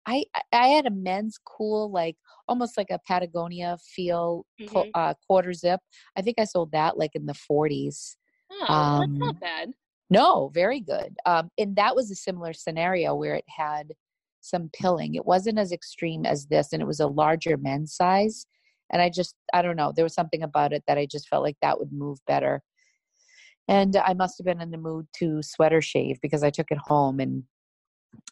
[0.05, 2.15] I I had a men's Kühl, like
[2.47, 4.89] almost like a Patagonia feel mm-hmm.
[4.93, 5.79] uh, quarter zip.
[6.17, 8.17] I think I sold that like in the forties.
[8.51, 9.71] Oh, um, that's not bad.
[10.09, 11.15] No, very good.
[11.25, 13.93] Um, and that was a similar scenario where it had
[14.45, 15.15] some pilling.
[15.15, 18.45] It wasn't as extreme as this, and it was a larger men's size
[18.91, 21.43] and i just i don't know there was something about it that i just felt
[21.43, 22.61] like that would move better
[23.67, 26.77] and i must have been in the mood to sweater shave because i took it
[26.77, 27.43] home and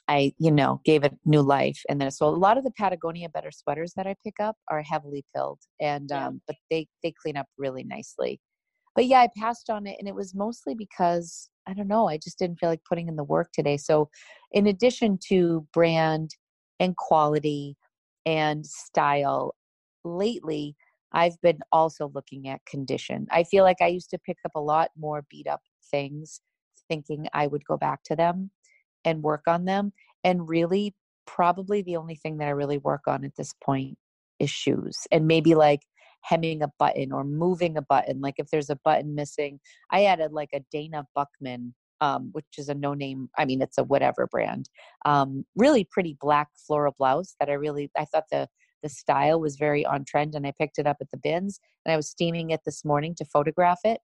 [0.08, 3.30] i you know gave it new life and then so a lot of the patagonia
[3.30, 6.28] better sweaters that i pick up are heavily pilled and yeah.
[6.28, 8.40] um but they they clean up really nicely
[8.96, 12.18] but yeah i passed on it and it was mostly because i don't know i
[12.18, 14.10] just didn't feel like putting in the work today so
[14.52, 16.36] in addition to brand
[16.80, 17.76] and quality
[18.26, 19.56] and style
[20.04, 20.76] lately
[21.14, 23.28] I've been also looking at condition.
[23.32, 26.42] I feel like I used to pick up a lot more beat up things
[26.90, 28.52] thinking I would go back to them
[29.06, 29.94] and work on them.
[30.24, 30.96] And really,
[31.26, 33.98] probably the only thing that I really work on at this point
[34.40, 35.82] is shoes and maybe like
[36.24, 38.22] hemming a button or moving a button.
[38.22, 39.60] Like if there's a button missing,
[39.92, 43.78] I added like a Dana Buchman, um, which is a no name, I mean, it's
[43.78, 44.70] a whatever brand,
[45.06, 48.48] um, really pretty black floral blouse that I really, I thought the
[48.84, 51.94] the style was very on trend and I picked it up at the bins and
[51.94, 54.02] I was steaming it this morning to photograph it.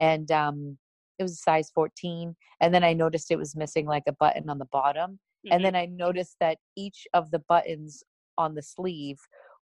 [0.00, 0.78] And um,
[1.18, 2.34] it was a size 14.
[2.60, 5.18] And then I noticed it was missing like a button on the bottom.
[5.44, 5.52] Mm-hmm.
[5.52, 8.02] And then I noticed that each of the buttons
[8.38, 9.18] on the sleeve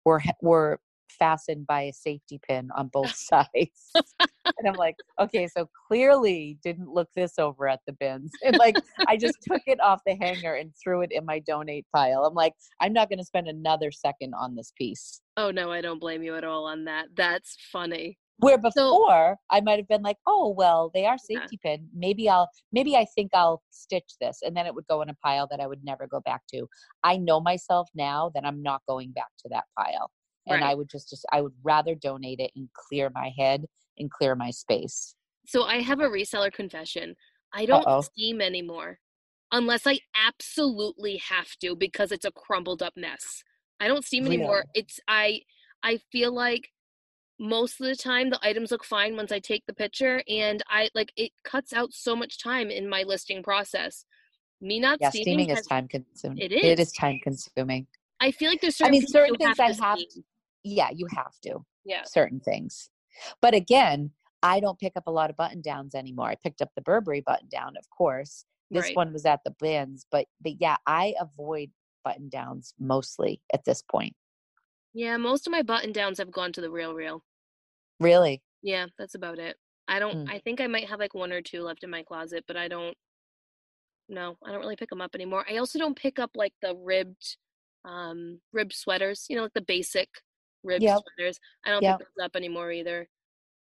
[0.04, 3.92] were were fastened by a safety pin on both sides.
[3.94, 8.32] and I'm like, okay, so clearly didn't look this over at the bins.
[8.44, 11.86] And like, I just took it off the hanger and threw it in my donate
[11.94, 12.24] pile.
[12.24, 15.20] I'm like, I'm not going to spend another second on this piece.
[15.36, 17.06] Oh, no, I don't blame you at all on that.
[17.16, 18.18] That's funny.
[18.38, 21.76] Where before so, I might have been like, oh well, they are safety yeah.
[21.76, 21.88] pin.
[21.94, 25.14] Maybe I'll maybe I think I'll stitch this, and then it would go in a
[25.24, 26.66] pile that I would never go back to.
[27.02, 30.10] I know myself now that I'm not going back to that pile
[30.46, 30.70] and right.
[30.70, 33.64] i would just, just i would rather donate it and clear my head
[33.98, 35.14] and clear my space.
[35.46, 37.14] So i have a reseller confession.
[37.52, 38.02] I don't Uh-oh.
[38.02, 38.98] steam anymore
[39.52, 43.42] unless i absolutely have to because it's a crumbled up mess.
[43.78, 44.64] I don't steam anymore.
[44.74, 45.40] It's i
[45.82, 46.68] i feel like
[47.38, 50.88] most of the time the items look fine once i take the picture and i
[50.94, 54.04] like it cuts out so much time in my listing process.
[54.60, 57.86] Me not yeah, steaming, steaming has, is time consuming it is it is time consuming.
[58.20, 60.22] I feel like there's certain i mean certain things i have to
[60.66, 61.64] yeah, you have to.
[61.84, 62.02] Yeah.
[62.04, 62.90] Certain things.
[63.40, 64.10] But again,
[64.42, 66.28] I don't pick up a lot of button downs anymore.
[66.28, 68.44] I picked up the Burberry button down, of course.
[68.70, 68.96] This right.
[68.96, 71.70] one was at the bins, but but yeah, I avoid
[72.04, 74.14] button downs mostly at this point.
[74.92, 77.20] Yeah, most of my button downs have gone to the RealReal.
[78.00, 78.42] Really?
[78.62, 79.56] Yeah, that's about it.
[79.88, 80.30] I don't mm.
[80.30, 82.68] I think I might have like one or two left in my closet, but I
[82.68, 82.96] don't
[84.08, 85.44] no, I don't really pick them up anymore.
[85.48, 87.36] I also don't pick up like the ribbed
[87.84, 90.08] um ribbed sweaters, you know, like the basic
[90.66, 91.00] ribbed yep.
[91.16, 91.38] sweaters.
[91.64, 91.98] I don't yep.
[91.98, 93.08] pick those up anymore either.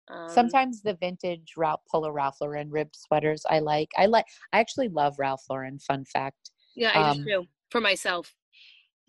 [0.08, 3.88] Um, Sometimes the vintage Ralph Polo Ralph Lauren ribbed sweaters I like.
[3.96, 4.26] I like.
[4.52, 5.78] I actually love Ralph Lauren.
[5.78, 6.50] Fun fact.
[6.74, 7.44] Yeah, I um, do.
[7.70, 8.34] For myself.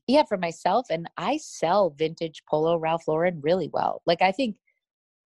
[0.08, 4.02] Yeah, for myself, and I sell vintage Polo Ralph Lauren really well.
[4.06, 4.56] Like I think,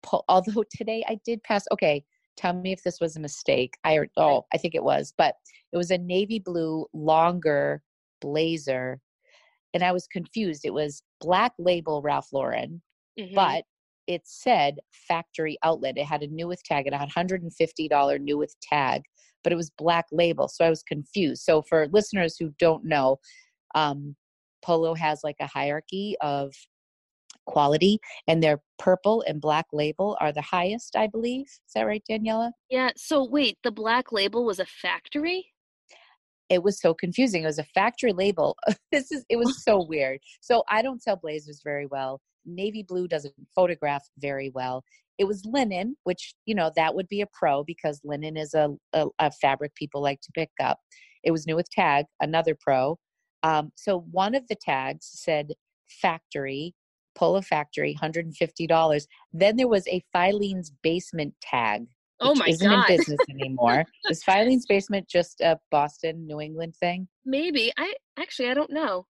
[0.29, 1.65] although today I did pass.
[1.71, 2.03] Okay,
[2.37, 3.77] tell me if this was a mistake.
[3.83, 5.35] I oh, I think it was, but
[5.71, 7.81] it was a navy blue longer
[8.21, 8.99] blazer
[9.75, 10.61] and I was confused.
[10.63, 12.81] It was black label Ralph Lauren,
[13.19, 13.35] mm-hmm.
[13.35, 13.65] but
[14.07, 15.97] it said factory outlet.
[15.97, 19.01] It had a new with tag, it had $150 new with tag,
[19.43, 20.47] but it was black label.
[20.47, 21.43] So I was confused.
[21.43, 23.17] So for listeners who don't know,
[23.75, 24.15] um,
[24.63, 26.53] Polo has like a hierarchy of
[27.45, 32.01] quality and their purple and black label are the highest i believe is that right
[32.09, 35.45] daniela yeah so wait the black label was a factory
[36.49, 37.43] it was so confusing.
[37.43, 38.57] It was a factory label.
[38.91, 40.19] this is it was so weird.
[40.41, 42.21] So I don't sell blazers very well.
[42.45, 44.83] Navy blue doesn't photograph very well.
[45.17, 48.69] It was linen, which you know that would be a pro because linen is a,
[48.93, 50.79] a, a fabric people like to pick up.
[51.23, 52.99] It was new with tag, another pro.
[53.43, 55.53] Um, so one of the tags said
[55.87, 56.73] factory,
[57.15, 59.07] Polo Factory, $150.
[59.33, 61.85] Then there was a Filene's Basement tag.
[62.21, 62.89] Oh my isn't god.
[62.89, 63.85] in business anymore.
[64.09, 67.07] Is Filene's Basement just a Boston, New England thing?
[67.25, 67.71] Maybe.
[67.77, 69.05] I actually I don't know.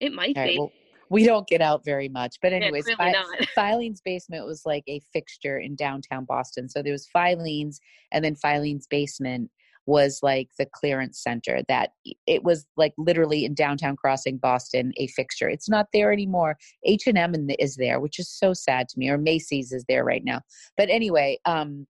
[0.00, 0.58] It might right, be.
[0.58, 0.72] well,
[1.10, 2.36] we don't get out very much.
[2.42, 6.68] But Yeah, anyways, clearly Fi- Filene's Basement was like a fixture in downtown Boston.
[6.68, 7.80] So there was Filene's,
[8.12, 9.50] and then Filene's Basement
[9.86, 11.90] was like the clearance center that
[12.26, 17.34] it was like literally in downtown crossing boston a fixture it's not there anymore h&m
[17.58, 20.40] is there which is so sad to me or macy's is there right now
[20.76, 21.86] but anyway um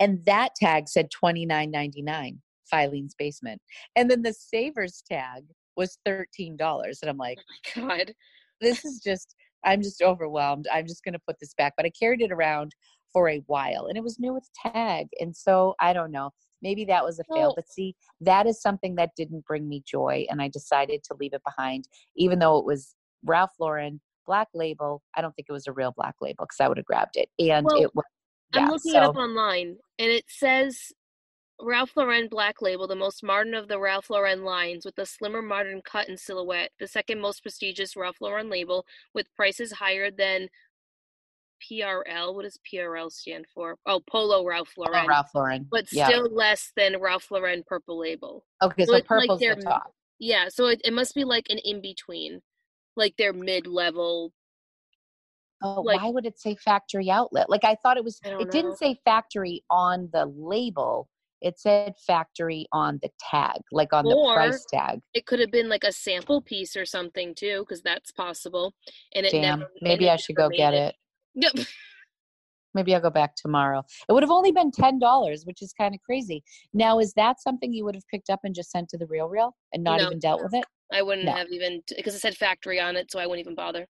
[0.00, 2.38] and that tag said 29.99
[2.70, 3.60] filene's basement
[3.96, 5.44] and then the savers tag
[5.76, 6.58] was $13
[7.02, 7.38] and i'm like
[7.76, 8.14] Oh my god.
[8.60, 9.34] this is just
[9.64, 12.72] i'm just overwhelmed i'm just going to put this back but i carried it around
[13.12, 16.30] for a while and it was new with tag and so i don't know
[16.62, 20.26] maybe that was a fail but see that is something that didn't bring me joy
[20.30, 21.86] and i decided to leave it behind
[22.16, 25.92] even though it was ralph lauren black label i don't think it was a real
[25.96, 28.04] black label because i would have grabbed it and Well, it was
[28.52, 30.92] I'm yeah, looking it up online and it says
[31.60, 35.40] Ralph Lauren Black Label, the most modern of the Ralph Lauren lines, with a slimmer
[35.42, 36.70] modern cut and silhouette.
[36.80, 38.84] The second most prestigious Ralph Lauren label,
[39.14, 40.48] with prices higher than
[41.62, 42.34] PRL.
[42.34, 43.76] What does PRL stand for?
[43.86, 45.06] Oh, Polo Ralph Oh, Lauren.
[45.06, 48.44] ralph lauren But yeah still less than Ralph Lauren Purple Label.
[48.62, 51.46] okay so so like purple's their the top Yeah, so it, it must be like
[51.50, 52.42] an in between,
[52.96, 54.32] like their mid level.
[55.62, 57.48] Oh, like- why would it say factory outlet?
[57.48, 58.20] Like I thought it was.
[58.24, 61.08] It didn't say factory on the label.
[61.40, 65.00] It said factory on the tag, like on the price tag.
[65.12, 68.72] It could have been like a sample piece or something too, because that's possible.
[69.14, 69.58] And it Damn.
[69.60, 69.70] never.
[69.82, 70.94] Maybe and I should go get made it.
[71.34, 71.66] Yep.
[72.74, 73.84] Maybe I'll go back tomorrow.
[74.08, 76.42] It would have only been ten dollars, which is kind of crazy.
[76.72, 79.52] Now, is that something you would have picked up and just sent to the RealReal
[79.72, 80.06] and not No.
[80.06, 80.64] even dealt with it?
[80.92, 81.32] I wouldn't No.
[81.32, 83.86] have even because it said factory on it, so I wouldn't even bother.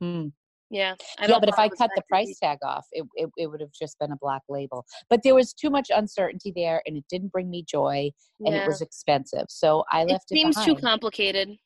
[0.00, 0.26] Hmm.
[0.70, 0.94] Yeah.
[1.18, 3.72] I yeah, but if I cut the price tag off, it, it it would have
[3.72, 4.84] just been a black label.
[5.08, 8.10] But there was too much uncertainty there, and it didn't bring me joy,
[8.44, 8.64] and Yeah.
[8.64, 9.46] it was expensive.
[9.48, 11.56] So I left it, seems too complicated.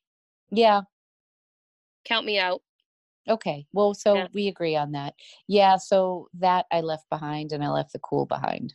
[0.51, 0.83] yeah.
[2.05, 2.62] Count me out.
[3.28, 3.66] Okay.
[3.72, 4.26] Well, so Yeah.
[4.35, 5.14] we agree on that.
[5.49, 5.76] Yeah.
[5.76, 8.74] So that I left behind and I left the Kühl behind.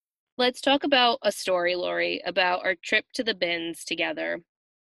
[0.41, 4.41] Let's talk about a story, Lori, about our trip to the bins together.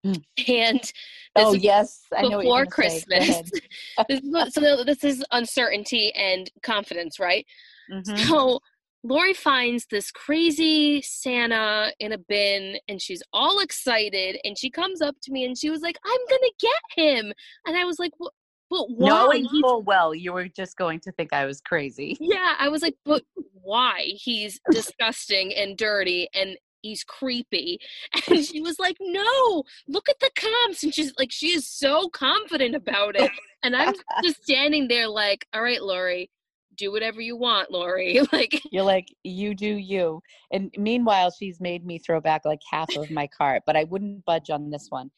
[0.05, 0.21] Mm.
[0.47, 0.93] And this
[1.35, 3.01] oh is yes, I before you're gonna say.
[3.01, 3.51] Christmas.
[4.07, 7.43] this is what, so this is uncertainty and confidence, right?
[7.91, 8.27] Mhm.
[8.27, 8.59] So
[9.03, 15.01] Lori finds this crazy Santa in a bin and she's all excited and she comes
[15.01, 17.33] up to me and she was like, I'm gonna get him.
[17.65, 18.29] And I was like, "Wha-
[18.71, 19.09] but why?
[19.09, 22.17] Knowing full well you were just going to think I was crazy.
[22.21, 23.21] yeah, I was like, but
[23.61, 24.13] why?
[24.15, 27.79] He's disgusting and dirty and he's creepy.
[28.29, 30.83] And she was like, no, look at the comps.
[30.83, 33.29] And she's like, she is so confident about it.
[33.61, 33.93] And I'm
[34.23, 36.31] just standing there like, all right, Lori,
[36.77, 38.21] do whatever you want, Lori.
[38.31, 40.21] Like, You're like, you do you.
[40.51, 44.23] And meanwhile, she's made me throw back like half of my cart, but I wouldn't
[44.23, 45.11] budge on this one.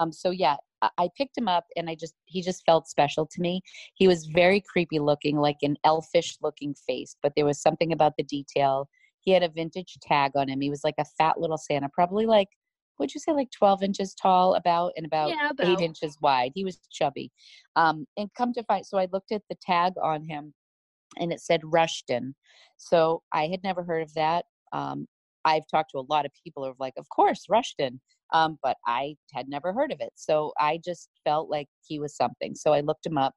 [0.00, 3.40] Um, so yeah, I, picked him up and I just, he just felt special to
[3.40, 3.60] me.
[3.94, 8.14] He was very creepy looking, like an elfish looking face, but there was something about
[8.16, 8.88] the detail.
[9.20, 10.60] He had a vintage tag on him.
[10.62, 12.48] He was like a fat little Santa, probably like,
[12.98, 16.52] would you say like 12 inches tall about and about yeah, eight inches wide.
[16.54, 17.30] He was chubby.
[17.76, 20.54] Um, and come to find, so I looked at the tag on him
[21.18, 22.34] and it said Rushton.
[22.78, 24.46] So I had never heard of that.
[24.72, 25.06] Um,
[25.44, 28.00] I've talked to a lot of people who are like, of course, Rushton.
[28.32, 30.12] Um, but I had never heard of it.
[30.14, 32.54] So I just felt like he was something.
[32.54, 33.34] So I looked him up.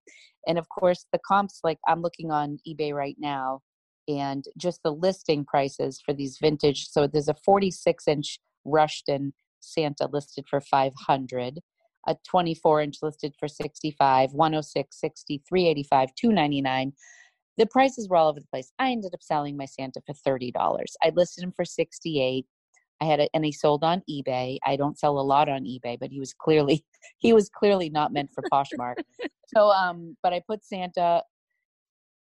[0.47, 3.61] And of course, the comps, like I'm looking on eBay right now,
[4.07, 6.87] and just the listing prices for these vintage.
[6.89, 11.59] So there's a 46 inch Rushton Santa listed for 500
[12.07, 16.93] a 24 inch listed for 65 106 60 385 299
[17.57, 20.51] the prices were all over the place i ended up selling my santa for $30
[21.01, 22.45] i listed him for 68
[23.01, 25.97] i had it and he sold on ebay i don't sell a lot on ebay
[25.99, 26.83] but he was clearly
[27.17, 28.95] he was clearly not meant for poshmark
[29.55, 31.21] so um but i put santa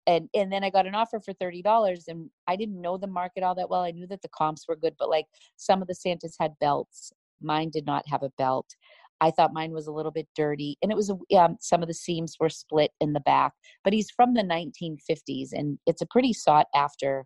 [0.07, 3.43] and and then i got an offer for $30 and i didn't know the market
[3.43, 5.25] all that well i knew that the comps were good but like
[5.57, 7.11] some of the santas had belts
[7.41, 8.67] mine did not have a belt
[9.23, 11.93] I thought mine was a little bit dirty, and it was um, some of the
[11.93, 13.53] seams were split in the back.
[13.85, 17.25] But he's from the 1950s, and it's a pretty sought after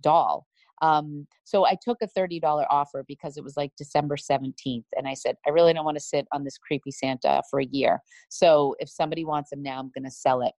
[0.00, 0.46] doll.
[0.84, 4.84] Um, so I took a $30 offer because it was like December 17th.
[4.96, 7.64] And I said, I really don't want to sit on this creepy Santa for a
[7.64, 8.00] year.
[8.28, 10.52] So if somebody wants him now, I'm going to sell it.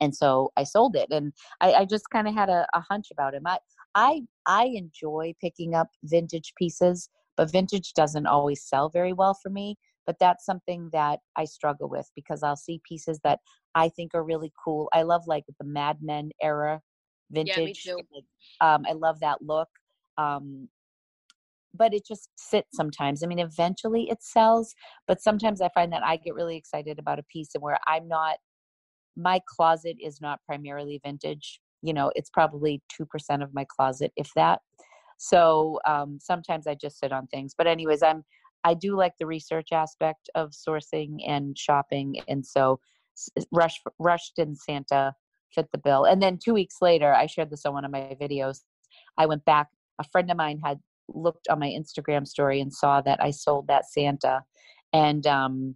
[0.00, 1.08] And so I sold it.
[1.12, 3.46] And I, I just kind of had a, a hunch about him.
[3.46, 3.58] I,
[3.94, 9.50] I, I enjoy picking up vintage pieces, but vintage doesn't always sell very well for
[9.50, 9.76] me.
[10.04, 13.38] But that's something that I struggle with because I'll see pieces that
[13.76, 14.88] I think are really cool.
[14.92, 16.80] I love like the Mad Men era
[17.30, 17.86] vintage.
[17.86, 17.94] Yeah.
[18.60, 19.68] Um, I love that look.
[20.16, 20.68] Um,
[21.74, 23.22] but it just sits sometimes.
[23.22, 24.74] I mean, eventually it sells,
[25.06, 28.08] but sometimes I find that I get really excited about a piece and where I'm
[28.08, 28.36] not,
[29.16, 31.60] my closet is not primarily vintage.
[31.82, 33.06] You know, it's probably 2%
[33.42, 34.60] of my closet, if that.
[35.18, 37.54] So um, sometimes I just sit on things.
[37.56, 38.24] But, anyways, I'm,
[38.64, 42.16] I do like the research aspect of sourcing and shopping.
[42.28, 42.80] And so,
[43.52, 45.12] Rush, Rushton Santa
[45.54, 46.04] fit the bill.
[46.04, 48.60] And then two weeks later, I shared this on one of my videos.
[49.16, 49.68] I went back.
[49.98, 50.78] A friend of mine had
[51.08, 54.42] looked on my Instagram story and saw that I sold that Santa,
[54.92, 55.74] and um,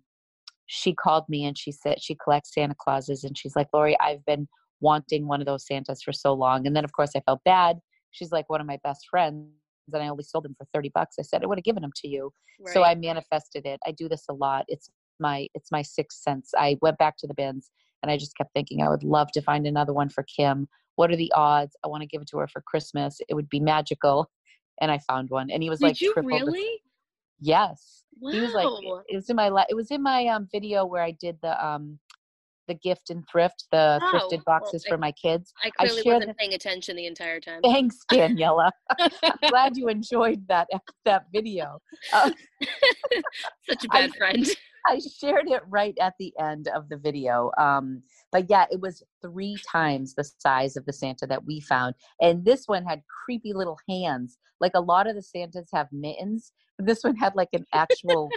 [0.66, 4.24] she called me and she said she collects Santa Clauses, and she's like, Lori, I've
[4.24, 4.48] been
[4.80, 6.66] wanting one of those Santas for so long.
[6.66, 7.78] And then of course I felt bad.
[8.10, 9.48] She's like one of my best friends.
[9.92, 11.16] And I only sold them for 30 bucks.
[11.18, 12.32] I said, I would have given them to you.
[12.60, 12.72] Right.
[12.72, 13.80] So I manifested it.
[13.86, 14.64] I do this a lot.
[14.68, 16.52] It's my it's my sixth sense.
[16.56, 17.70] I went back to the bins
[18.02, 20.68] and I just kept thinking I would love to find another one for Kim.
[20.96, 21.76] What are the odds?
[21.84, 23.20] I want to give it to her for Christmas.
[23.28, 24.30] It would be magical.
[24.80, 26.60] And I found one, and he was Did like, you really?
[26.60, 26.78] The,
[27.40, 28.04] yes.
[28.20, 28.32] Wow.
[28.32, 28.66] He was like,
[29.08, 31.98] it was in my it was in my um video where I did the um
[32.68, 35.52] the gift and thrift, the oh, thrifted boxes well, for my kids.
[35.62, 37.60] I clearly I wasn't the, paying attention the entire time.
[37.62, 38.70] Thanks, Daniela.
[39.00, 39.10] I'm
[39.48, 40.68] glad you enjoyed that
[41.04, 41.80] that video.
[42.12, 42.30] Uh,
[43.68, 44.46] Such a bad I, friend.
[44.86, 47.50] I shared it right at the end of the video.
[47.58, 51.94] Um, but yeah, it was three times the size of the Santa that we found.
[52.20, 54.38] And this one had creepy little hands.
[54.60, 58.30] Like a lot of the Santas have mittens, this one had like an actual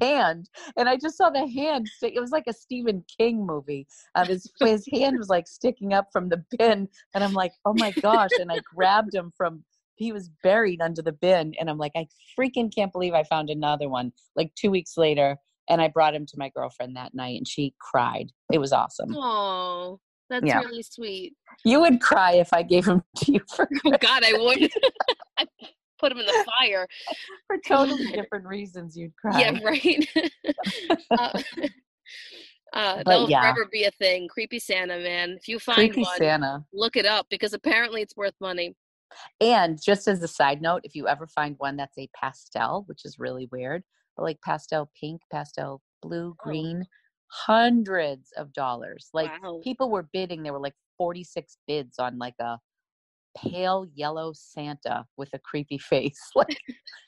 [0.00, 0.48] hand.
[0.76, 1.88] And I just saw the hand.
[1.96, 3.86] Stick- it was like a Stephen King movie.
[4.14, 6.88] Um, his, his hand was like sticking up from the bin.
[7.14, 8.30] And I'm like, oh my gosh.
[8.38, 9.64] And I grabbed him from
[9.96, 12.06] he was buried under the bin and i'm like i
[12.36, 15.36] freaking can't believe i found another one like two weeks later
[15.68, 18.30] and I brought him to my girlfriend that night and she cried.
[18.52, 19.14] It was awesome.
[19.16, 20.60] Oh, that's yeah.
[20.60, 21.34] really sweet.
[21.64, 24.70] You would cry if I gave him to you for Oh God, I would.
[25.38, 25.46] I
[25.98, 26.86] put him in the fire.
[27.46, 29.40] For totally different reasons you'd cry.
[29.40, 30.08] Yeah, right.
[31.10, 31.42] uh,
[32.72, 33.42] uh, that'll yeah.
[33.42, 34.28] forever be a thing.
[34.28, 35.36] Creepy Santa, man.
[35.38, 36.64] If you find Creepy one, Santa.
[36.72, 38.74] look it up because apparently it's worth money.
[39.40, 43.04] And just as a side note, if you ever find one that's a pastel, which
[43.04, 43.82] is really weird,
[44.18, 46.36] like pastel pink, pastel blue, oh.
[46.38, 46.84] green,
[47.28, 49.08] hundreds of dollars.
[49.12, 49.60] Like wow.
[49.62, 52.58] people were bidding, there were like 46 bids on like a
[53.36, 56.20] pale yellow Santa with a creepy face.
[56.34, 56.56] like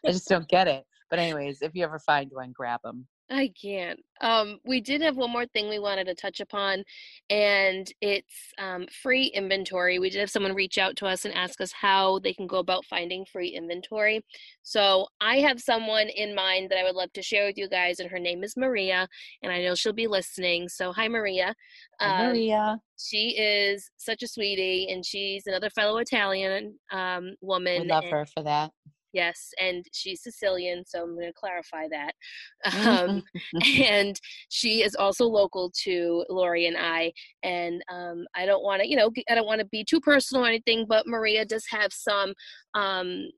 [0.07, 0.85] I just don't get it.
[1.11, 3.07] But anyways, if you ever find one, grab them.
[3.31, 4.01] I can't.
[4.21, 6.85] Um, we did have one more thing we wanted to touch upon,
[7.31, 9.99] and it's um, free inventory.
[9.99, 12.59] We did have someone reach out to us and ask us how they can go
[12.59, 14.25] about finding free inventory.
[14.63, 17.99] So I have someone in mind that I would love to share with you guys,
[17.99, 19.09] and her name is Maria,
[19.43, 20.69] and I know she'll be listening.
[20.69, 21.55] So hi, Maria.
[22.01, 22.79] Hi, um, Maria.
[22.99, 27.83] She is such a sweetie, and she's another fellow Italian um, woman.
[27.83, 28.71] We love her for that.
[29.15, 32.15] Yes, and she's Sicilian, so I'm going to clarify that.
[32.85, 33.23] Um,
[33.79, 37.13] and she is also local to Lori and I.
[37.43, 40.45] And um, I don't want to, you know, I don't want to be too personal
[40.45, 42.35] or anything, but Maria does have some
[42.75, 43.29] um,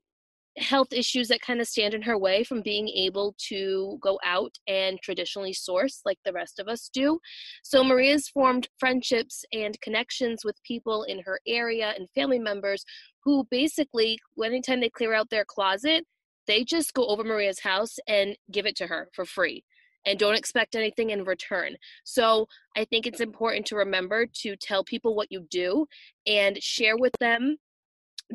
[0.57, 4.55] health issues that kind of stand in her way from being able to go out
[4.67, 7.19] and traditionally source like the rest of us do.
[7.63, 12.83] So Maria's formed friendships and connections with people in her area and family members
[13.23, 16.05] who basically, anytime they clear out their closet,
[16.47, 19.63] they just go over Maria's house and give it to her for free
[20.05, 21.75] and don't expect anything in return.
[22.05, 25.87] So I think it's important to remember to tell people what you do
[26.25, 27.57] and share with them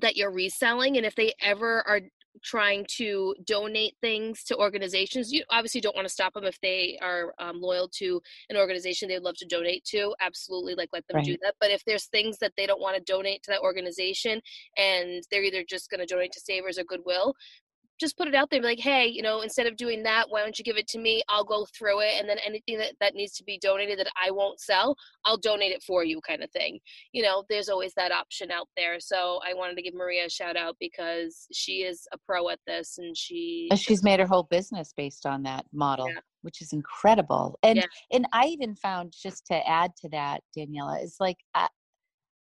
[0.01, 2.01] that you're reselling and if they ever are
[2.43, 6.99] trying to donate things to organizations you obviously don't want to stop them if they
[7.03, 11.17] are um, loyal to an organization they'd love to donate to absolutely like let them
[11.17, 11.27] right.
[11.27, 14.41] do that but if there's things that they don't want to donate to that organization
[14.79, 17.35] and they're either just going to donate to savers or goodwill
[18.03, 20.43] just put it out there be like hey you know instead of doing that why
[20.43, 23.15] don't you give it to me i'll go through it and then anything that, that
[23.15, 26.51] needs to be donated that i won't sell i'll donate it for you kind of
[26.51, 26.81] thing
[27.13, 30.29] you know there's always that option out there so i wanted to give maria a
[30.29, 34.27] shout out because she is a pro at this and she and she's made her
[34.27, 36.19] whole business based on that model yeah.
[36.43, 37.87] which is incredible and yeah.
[38.11, 41.69] and i even found just to add to that daniela is like I,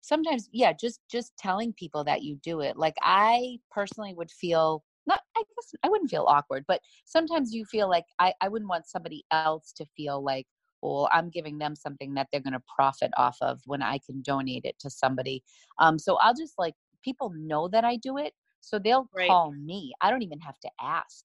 [0.02, 4.84] sometimes yeah just just telling people that you do it like i personally would feel
[5.08, 8.68] not i guess i wouldn't feel awkward but sometimes you feel like i i wouldn't
[8.68, 10.46] want somebody else to feel like
[10.82, 14.22] well i'm giving them something that they're going to profit off of when i can
[14.22, 15.42] donate it to somebody
[15.80, 19.28] um so i'll just like people know that i do it so they'll right.
[19.28, 21.24] call me i don't even have to ask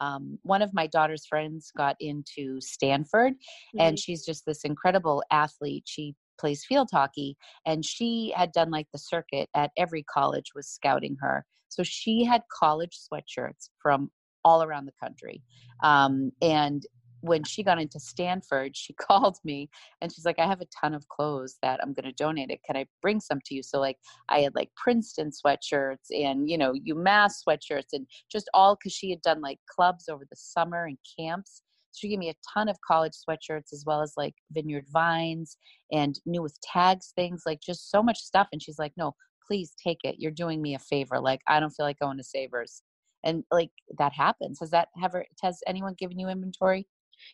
[0.00, 3.80] um, one of my daughter's friends got into Stanford, mm-hmm.
[3.80, 5.84] and she's just this incredible athlete.
[5.86, 10.68] She plays field hockey and she had done like the circuit at every college was
[10.68, 11.44] scouting her.
[11.68, 14.10] So she had college sweatshirts from
[14.44, 15.42] all around the country
[15.82, 16.84] um, and
[17.24, 19.68] when she got into stanford she called me
[20.02, 22.60] and she's like i have a ton of clothes that i'm going to donate it.
[22.66, 23.62] Can i bring some to you?
[23.62, 23.96] So like
[24.28, 29.10] i had like princeton sweatshirts and you know umass sweatshirts and just all because she
[29.10, 31.62] had done like clubs over the summer and camps
[31.94, 35.56] she gave me a ton of college sweatshirts as well as like vineyard vines
[35.92, 38.48] and new with tags things, like just so much stuff.
[38.52, 39.14] And she's like, no,
[39.46, 40.16] please take it.
[40.18, 41.20] You're doing me a favor.
[41.20, 42.82] Like, I don't feel like going to Savers.
[43.24, 44.60] And like that happens.
[44.60, 46.86] Has that ever, has anyone given you inventory?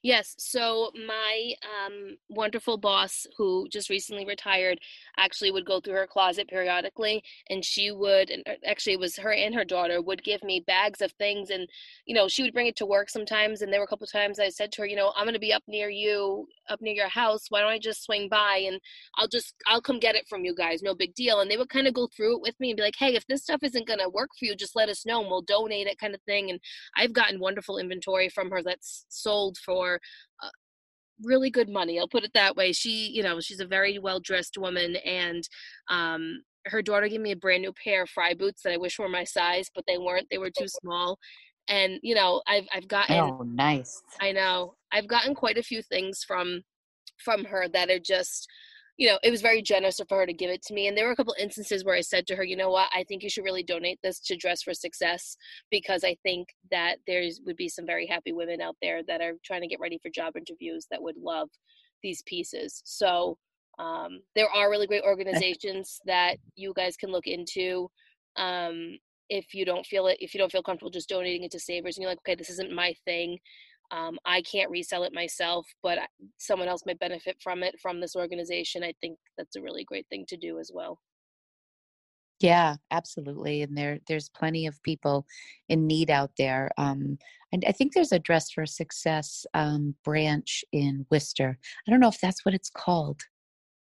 [0.02, 0.34] Yes.
[0.38, 4.78] So my um, wonderful boss, who just recently retired,
[5.18, 9.16] actually would go through her closet periodically, and she would, and uh, actually it was
[9.16, 11.68] her and her daughter would give me bags of things, and
[12.06, 13.62] you know she would bring it to work sometimes.
[13.62, 15.40] And there were a couple times I said to her, you know, I'm going to
[15.40, 17.46] be up near you, up near your house.
[17.48, 18.80] Why don't I just swing by and
[19.16, 20.82] I'll just I'll come get it from you guys.
[20.82, 21.40] No big deal.
[21.40, 23.26] And they would kind of go through it with me and be like, hey, if
[23.26, 25.86] this stuff isn't going to work for you, just let us know and we'll donate
[25.86, 26.50] it, kind of thing.
[26.50, 26.60] And
[26.96, 30.00] I've gotten wonderful inventory from her that's sold for for
[30.42, 30.48] uh,
[31.22, 31.98] really good money.
[31.98, 32.72] I'll put it that way.
[32.72, 35.42] She, you know, she's a very well dressed woman, and
[35.88, 38.98] um, her daughter gave me a brand new pair of Frye boots that I wish
[38.98, 40.26] were my size, but they weren't.
[40.30, 41.18] They were too small.
[41.68, 43.16] And you know, I've I've gotten.
[43.16, 44.02] Oh, nice.
[44.20, 44.74] I know.
[44.92, 46.62] I've gotten quite a few things from
[47.18, 48.48] from her that are just
[49.00, 50.86] you know, it was very generous for her to give it to me.
[50.86, 53.02] And there were a couple instances where I said to her, you know what, I
[53.04, 55.38] think you should really donate this to Dress for Success
[55.70, 59.32] because I think that there would be some very happy women out there that are
[59.42, 61.48] trying to get ready for job interviews that would love
[62.02, 62.82] these pieces.
[62.84, 63.38] So
[63.78, 67.88] um, there are really great organizations that you guys can look into.
[68.36, 68.98] Um,
[69.30, 71.96] if you don't feel it, if you don't feel comfortable just donating it to Savers
[71.96, 73.38] and you're like, okay, this isn't my thing,
[73.90, 75.98] um, I can't resell it myself, but
[76.38, 78.84] someone else might benefit from it from this organization.
[78.84, 80.98] I think that's a really great thing to do as well.
[82.40, 83.62] Yeah, absolutely.
[83.62, 85.26] And there there's plenty of people
[85.68, 86.70] in need out there.
[86.78, 87.18] Um,
[87.52, 91.58] and I think there's a Dress for Success um, branch in Worcester.
[91.86, 93.20] I don't know if that's what it's called.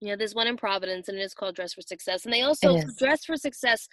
[0.00, 2.24] Yeah, there's one in Providence, and it is called Dress for Success.
[2.24, 3.88] And they also Dress for Success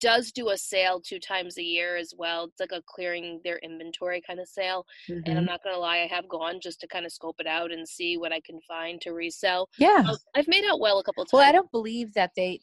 [0.00, 2.44] does do a sale two times a year as well.
[2.44, 4.86] It's like a clearing their inventory kind of sale.
[5.10, 5.20] Mm-hmm.
[5.26, 5.44] And I'm mm-hmm.
[5.46, 8.16] not gonna lie, I have gone just to kind of scope it out and see
[8.16, 9.68] what I can find to resell.
[9.78, 11.32] Yeah, I've made out well a couple times.
[11.34, 12.60] Well, I don't believe that they.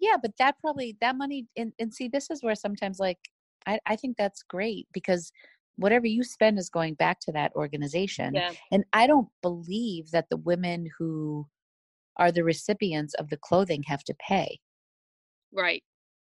[0.00, 3.18] Yeah, but that probably that money and and see this is where sometimes like
[3.66, 5.30] I I think that's great because
[5.76, 8.34] whatever you spend is going back to that organization.
[8.34, 8.50] Yeah.
[8.72, 11.46] And I don't believe that the women who
[12.18, 14.58] are the recipients of the clothing have to pay.
[15.52, 15.82] Right.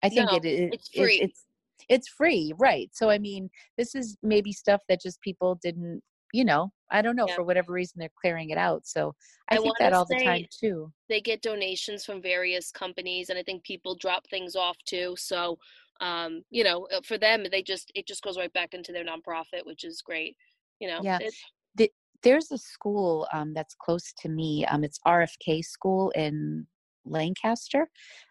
[0.02, 1.16] I think no, it, it it's free.
[1.16, 1.44] It, it's
[1.88, 2.90] it's free, right?
[2.92, 7.16] So I mean, this is maybe stuff that just people didn't, you know, I don't
[7.16, 7.34] know yeah.
[7.34, 8.86] for whatever reason they're clearing it out.
[8.86, 9.14] So
[9.50, 10.92] I, I think that all the time too.
[11.08, 15.14] They get donations from various companies, and I think people drop things off too.
[15.18, 15.58] So
[16.00, 19.04] um, you know, uh, for them, they just it just goes right back into their
[19.04, 20.36] nonprofit, which is great.
[20.80, 21.18] You know, yeah.
[22.22, 24.64] The, there's a school um, that's close to me.
[24.66, 26.66] Um, it's RFK School in
[27.04, 27.88] Lancaster,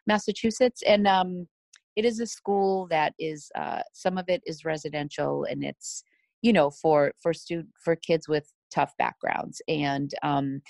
[0.07, 1.47] Massachusetts, and um,
[1.95, 6.03] it is a school that is uh, some of it is residential, and it's
[6.41, 10.61] you know for for student for kids with tough backgrounds, and um,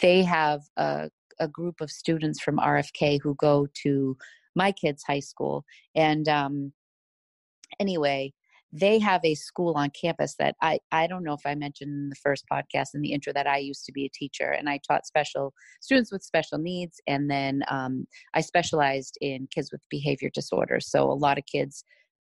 [0.00, 1.08] they have a,
[1.38, 4.16] a group of students from RFK who go to
[4.54, 5.64] my kids' high school,
[5.94, 6.72] and um,
[7.80, 8.32] anyway
[8.72, 12.08] they have a school on campus that I, I don't know if I mentioned in
[12.08, 14.78] the first podcast in the intro that I used to be a teacher and I
[14.88, 15.52] taught special
[15.82, 16.98] students with special needs.
[17.06, 20.90] And then um, I specialized in kids with behavior disorders.
[20.90, 21.84] So a lot of kids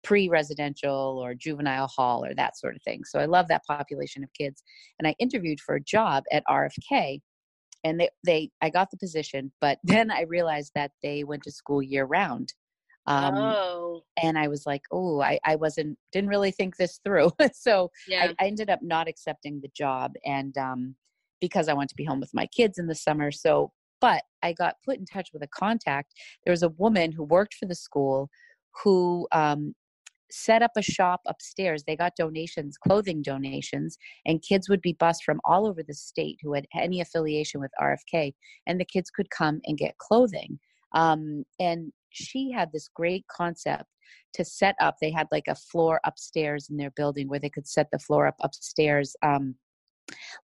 [0.03, 3.03] pre residential or juvenile hall or that sort of thing.
[3.05, 4.62] So I love that population of kids.
[4.99, 7.20] And I interviewed for a job at RFK
[7.84, 11.53] and they, they I got the position, but then I realized that they went to
[11.53, 12.55] school year round
[13.07, 17.31] Um, oh, and I was like, oh, I, I wasn't, didn't really think this through.
[17.53, 18.33] so yeah.
[18.39, 20.13] I, I ended up not accepting the job.
[20.25, 20.95] And um,
[21.41, 23.31] because I wanted to be home with my kids in the summer.
[23.31, 26.13] So, but I got put in touch with a contact.
[26.45, 28.31] There was a woman who worked for the school
[28.83, 29.75] who um,
[30.31, 31.83] set up a shop upstairs.
[31.87, 36.39] They got donations, clothing donations, and kids would be bused from all over the state
[36.43, 38.33] who had any affiliation with RFK,
[38.67, 40.59] and the kids could come and get clothing.
[40.93, 43.85] Um, and she had this great concept
[44.35, 44.97] to set up.
[45.01, 48.27] They had like a floor upstairs in their building where they could set the floor
[48.27, 49.15] up upstairs.
[49.23, 49.57] Um,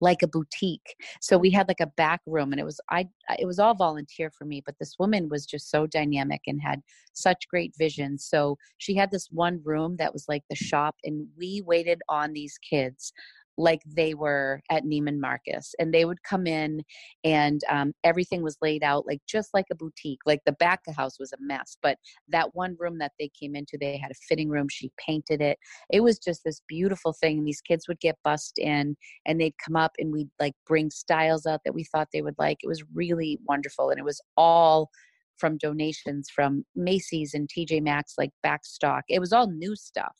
[0.00, 3.06] like a boutique so we had like a back room and it was i
[3.38, 6.82] it was all volunteer for me but this woman was just so dynamic and had
[7.14, 11.26] such great vision so she had this one room that was like the shop and
[11.38, 13.12] we waited on these kids
[13.56, 15.74] like they were at Neiman Marcus.
[15.78, 16.82] And they would come in
[17.22, 20.20] and um, everything was laid out like just like a boutique.
[20.26, 21.76] Like the back of the house was a mess.
[21.82, 21.98] But
[22.28, 24.68] that one room that they came into, they had a fitting room.
[24.68, 25.58] She painted it.
[25.92, 27.38] It was just this beautiful thing.
[27.38, 28.96] And these kids would get bussed in
[29.26, 32.38] and they'd come up and we'd like bring styles out that we thought they would
[32.38, 32.58] like.
[32.62, 33.90] It was really wonderful.
[33.90, 34.90] And it was all
[35.36, 39.04] from donations from Macy's and TJ Maxx, like back stock.
[39.08, 40.14] It was all new stuff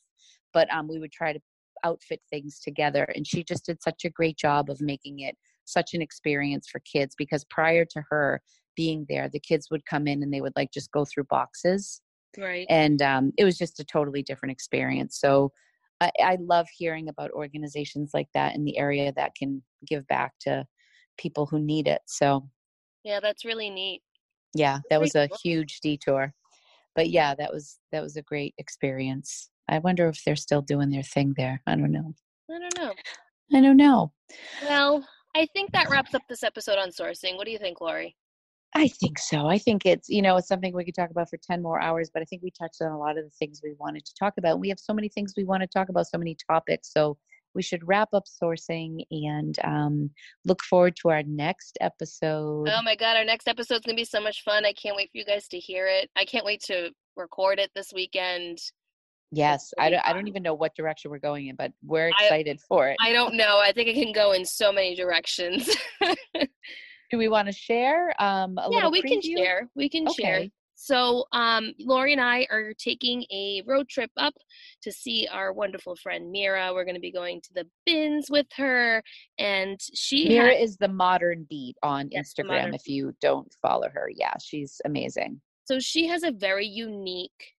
[0.55, 1.39] but um, we would try to
[1.85, 3.03] outfit things together.
[3.15, 6.81] And she just did such a great job of making it such an experience for
[6.91, 8.41] kids because prior to her
[8.75, 12.01] being there, the kids would come in and they would like just go through boxes.
[12.37, 12.65] right.
[12.69, 15.19] And um, it was just a totally different experience.
[15.19, 15.51] So
[16.01, 20.33] I, I love hearing about organizations like that in the area that can give back
[20.41, 20.65] to
[21.17, 22.01] people who need it.
[22.07, 22.49] So
[23.03, 24.01] Yeah, that's really neat.
[24.53, 26.33] yeah, that was a huge detour.
[26.95, 29.49] But yeah, that was that was a great experience.
[29.69, 31.61] I wonder if they're still doing their thing there.
[31.65, 32.13] I don't know.
[32.49, 32.93] I don't know.
[33.53, 34.11] I don't know.
[34.63, 35.05] Well,
[35.35, 37.35] I think that wraps up this episode on sourcing.
[37.35, 38.15] What do you think, Lori?
[38.73, 39.47] I think so.
[39.47, 42.09] I think it's, you know, it's something we could talk about for 10 more hours,
[42.13, 44.33] but I think we touched on a lot of the things we wanted to talk
[44.37, 44.59] about.
[44.59, 46.91] We have so many things we want to talk about, so many topics.
[46.91, 47.17] So
[47.55, 50.09] we should wrap up sourcing and um,
[50.43, 52.67] look forward to our next episode.
[52.69, 54.65] Oh my god, our next episode's gonna be so much fun.
[54.65, 56.09] I can't wait for you guys to hear it.
[56.17, 58.59] I can't wait to record it this weekend.
[59.31, 62.23] Yes, I don't, I don't even know what direction we're going in, but we're I-
[62.23, 62.97] excited for it.
[63.01, 63.59] I don't know.
[63.59, 65.69] I think it can go in so many directions.
[67.11, 69.69] Do we want to share um, a yeah, we can share.
[69.75, 70.45] We can share.
[70.77, 74.33] So, um, Lori and I are taking a road trip up
[74.81, 76.73] to see our wonderful friend Mira.
[76.73, 79.01] We're going to be going to the bins with her,
[79.39, 82.75] and she Mira had- is the modern beat on Yes, Instagram.
[82.75, 85.39] If you don't follow her, yeah, she's amazing.
[85.63, 87.53] so she has a very unique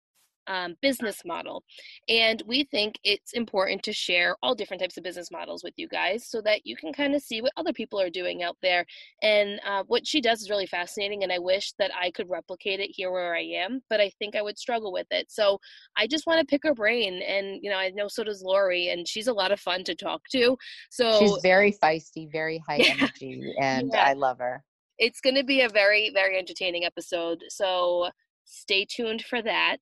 [0.49, 1.63] um, business model.
[2.09, 5.89] And we think it's important to share all different types of business models with you
[5.89, 8.85] guys so that you can kind of see what other people are doing out there.
[9.23, 12.81] And uh, what she does is really fascinating and i wish that i could replicate
[12.81, 15.27] it here where i am but i think i would struggle with it.
[15.31, 15.59] So
[15.97, 18.89] i just want to pick her brain and you know i know so does lori
[18.89, 20.57] and she's a lot of fun to talk to.
[20.91, 24.05] So She's very feisty, very high energy, and Yeah.
[24.05, 24.63] I love her.
[24.99, 28.09] it's going to be a very very entertaining episode so
[28.45, 29.81] stay tuned for that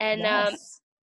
[0.00, 0.54] and um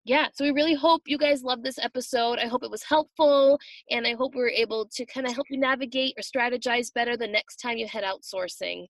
[0.04, 2.38] yeah so we really hope you guys love this episode.
[2.38, 3.58] I hope it was helpful
[3.90, 7.16] and i hope we were able to kind of help you navigate or strategize better
[7.16, 8.86] the next time you head outsourcing.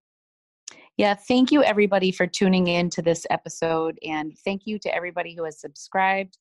[0.97, 5.35] Yeah, thank you everybody for tuning in to this episode, and thank you to everybody
[5.35, 6.37] who has subscribed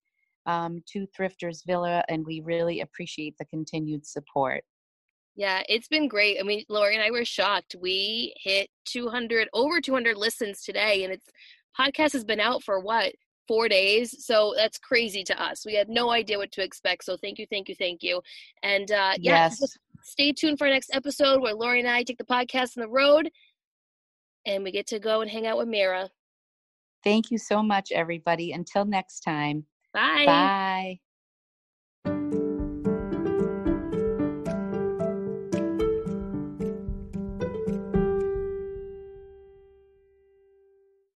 [0.46, 4.64] um, to Thrifters Villa, and we really appreciate the continued support.
[5.36, 7.76] yeah it's been great i mean lori and i were shocked.
[7.80, 11.28] We hit 200 over 200 listens today and it's
[11.78, 13.12] podcast has been out for what
[13.46, 15.64] four days so that's crazy to us.
[15.64, 18.20] We had no idea what to expect so thank you thank you thank you.
[18.62, 22.18] And uh yeah yes, stay tuned for our next episode where lori and i take
[22.18, 23.28] the podcast on the road
[24.46, 26.08] and we get to go and hang out with mira.
[27.04, 28.52] Thank you so much, everybody.
[28.52, 30.98] Until next time, bye.
[32.04, 32.45] Bye.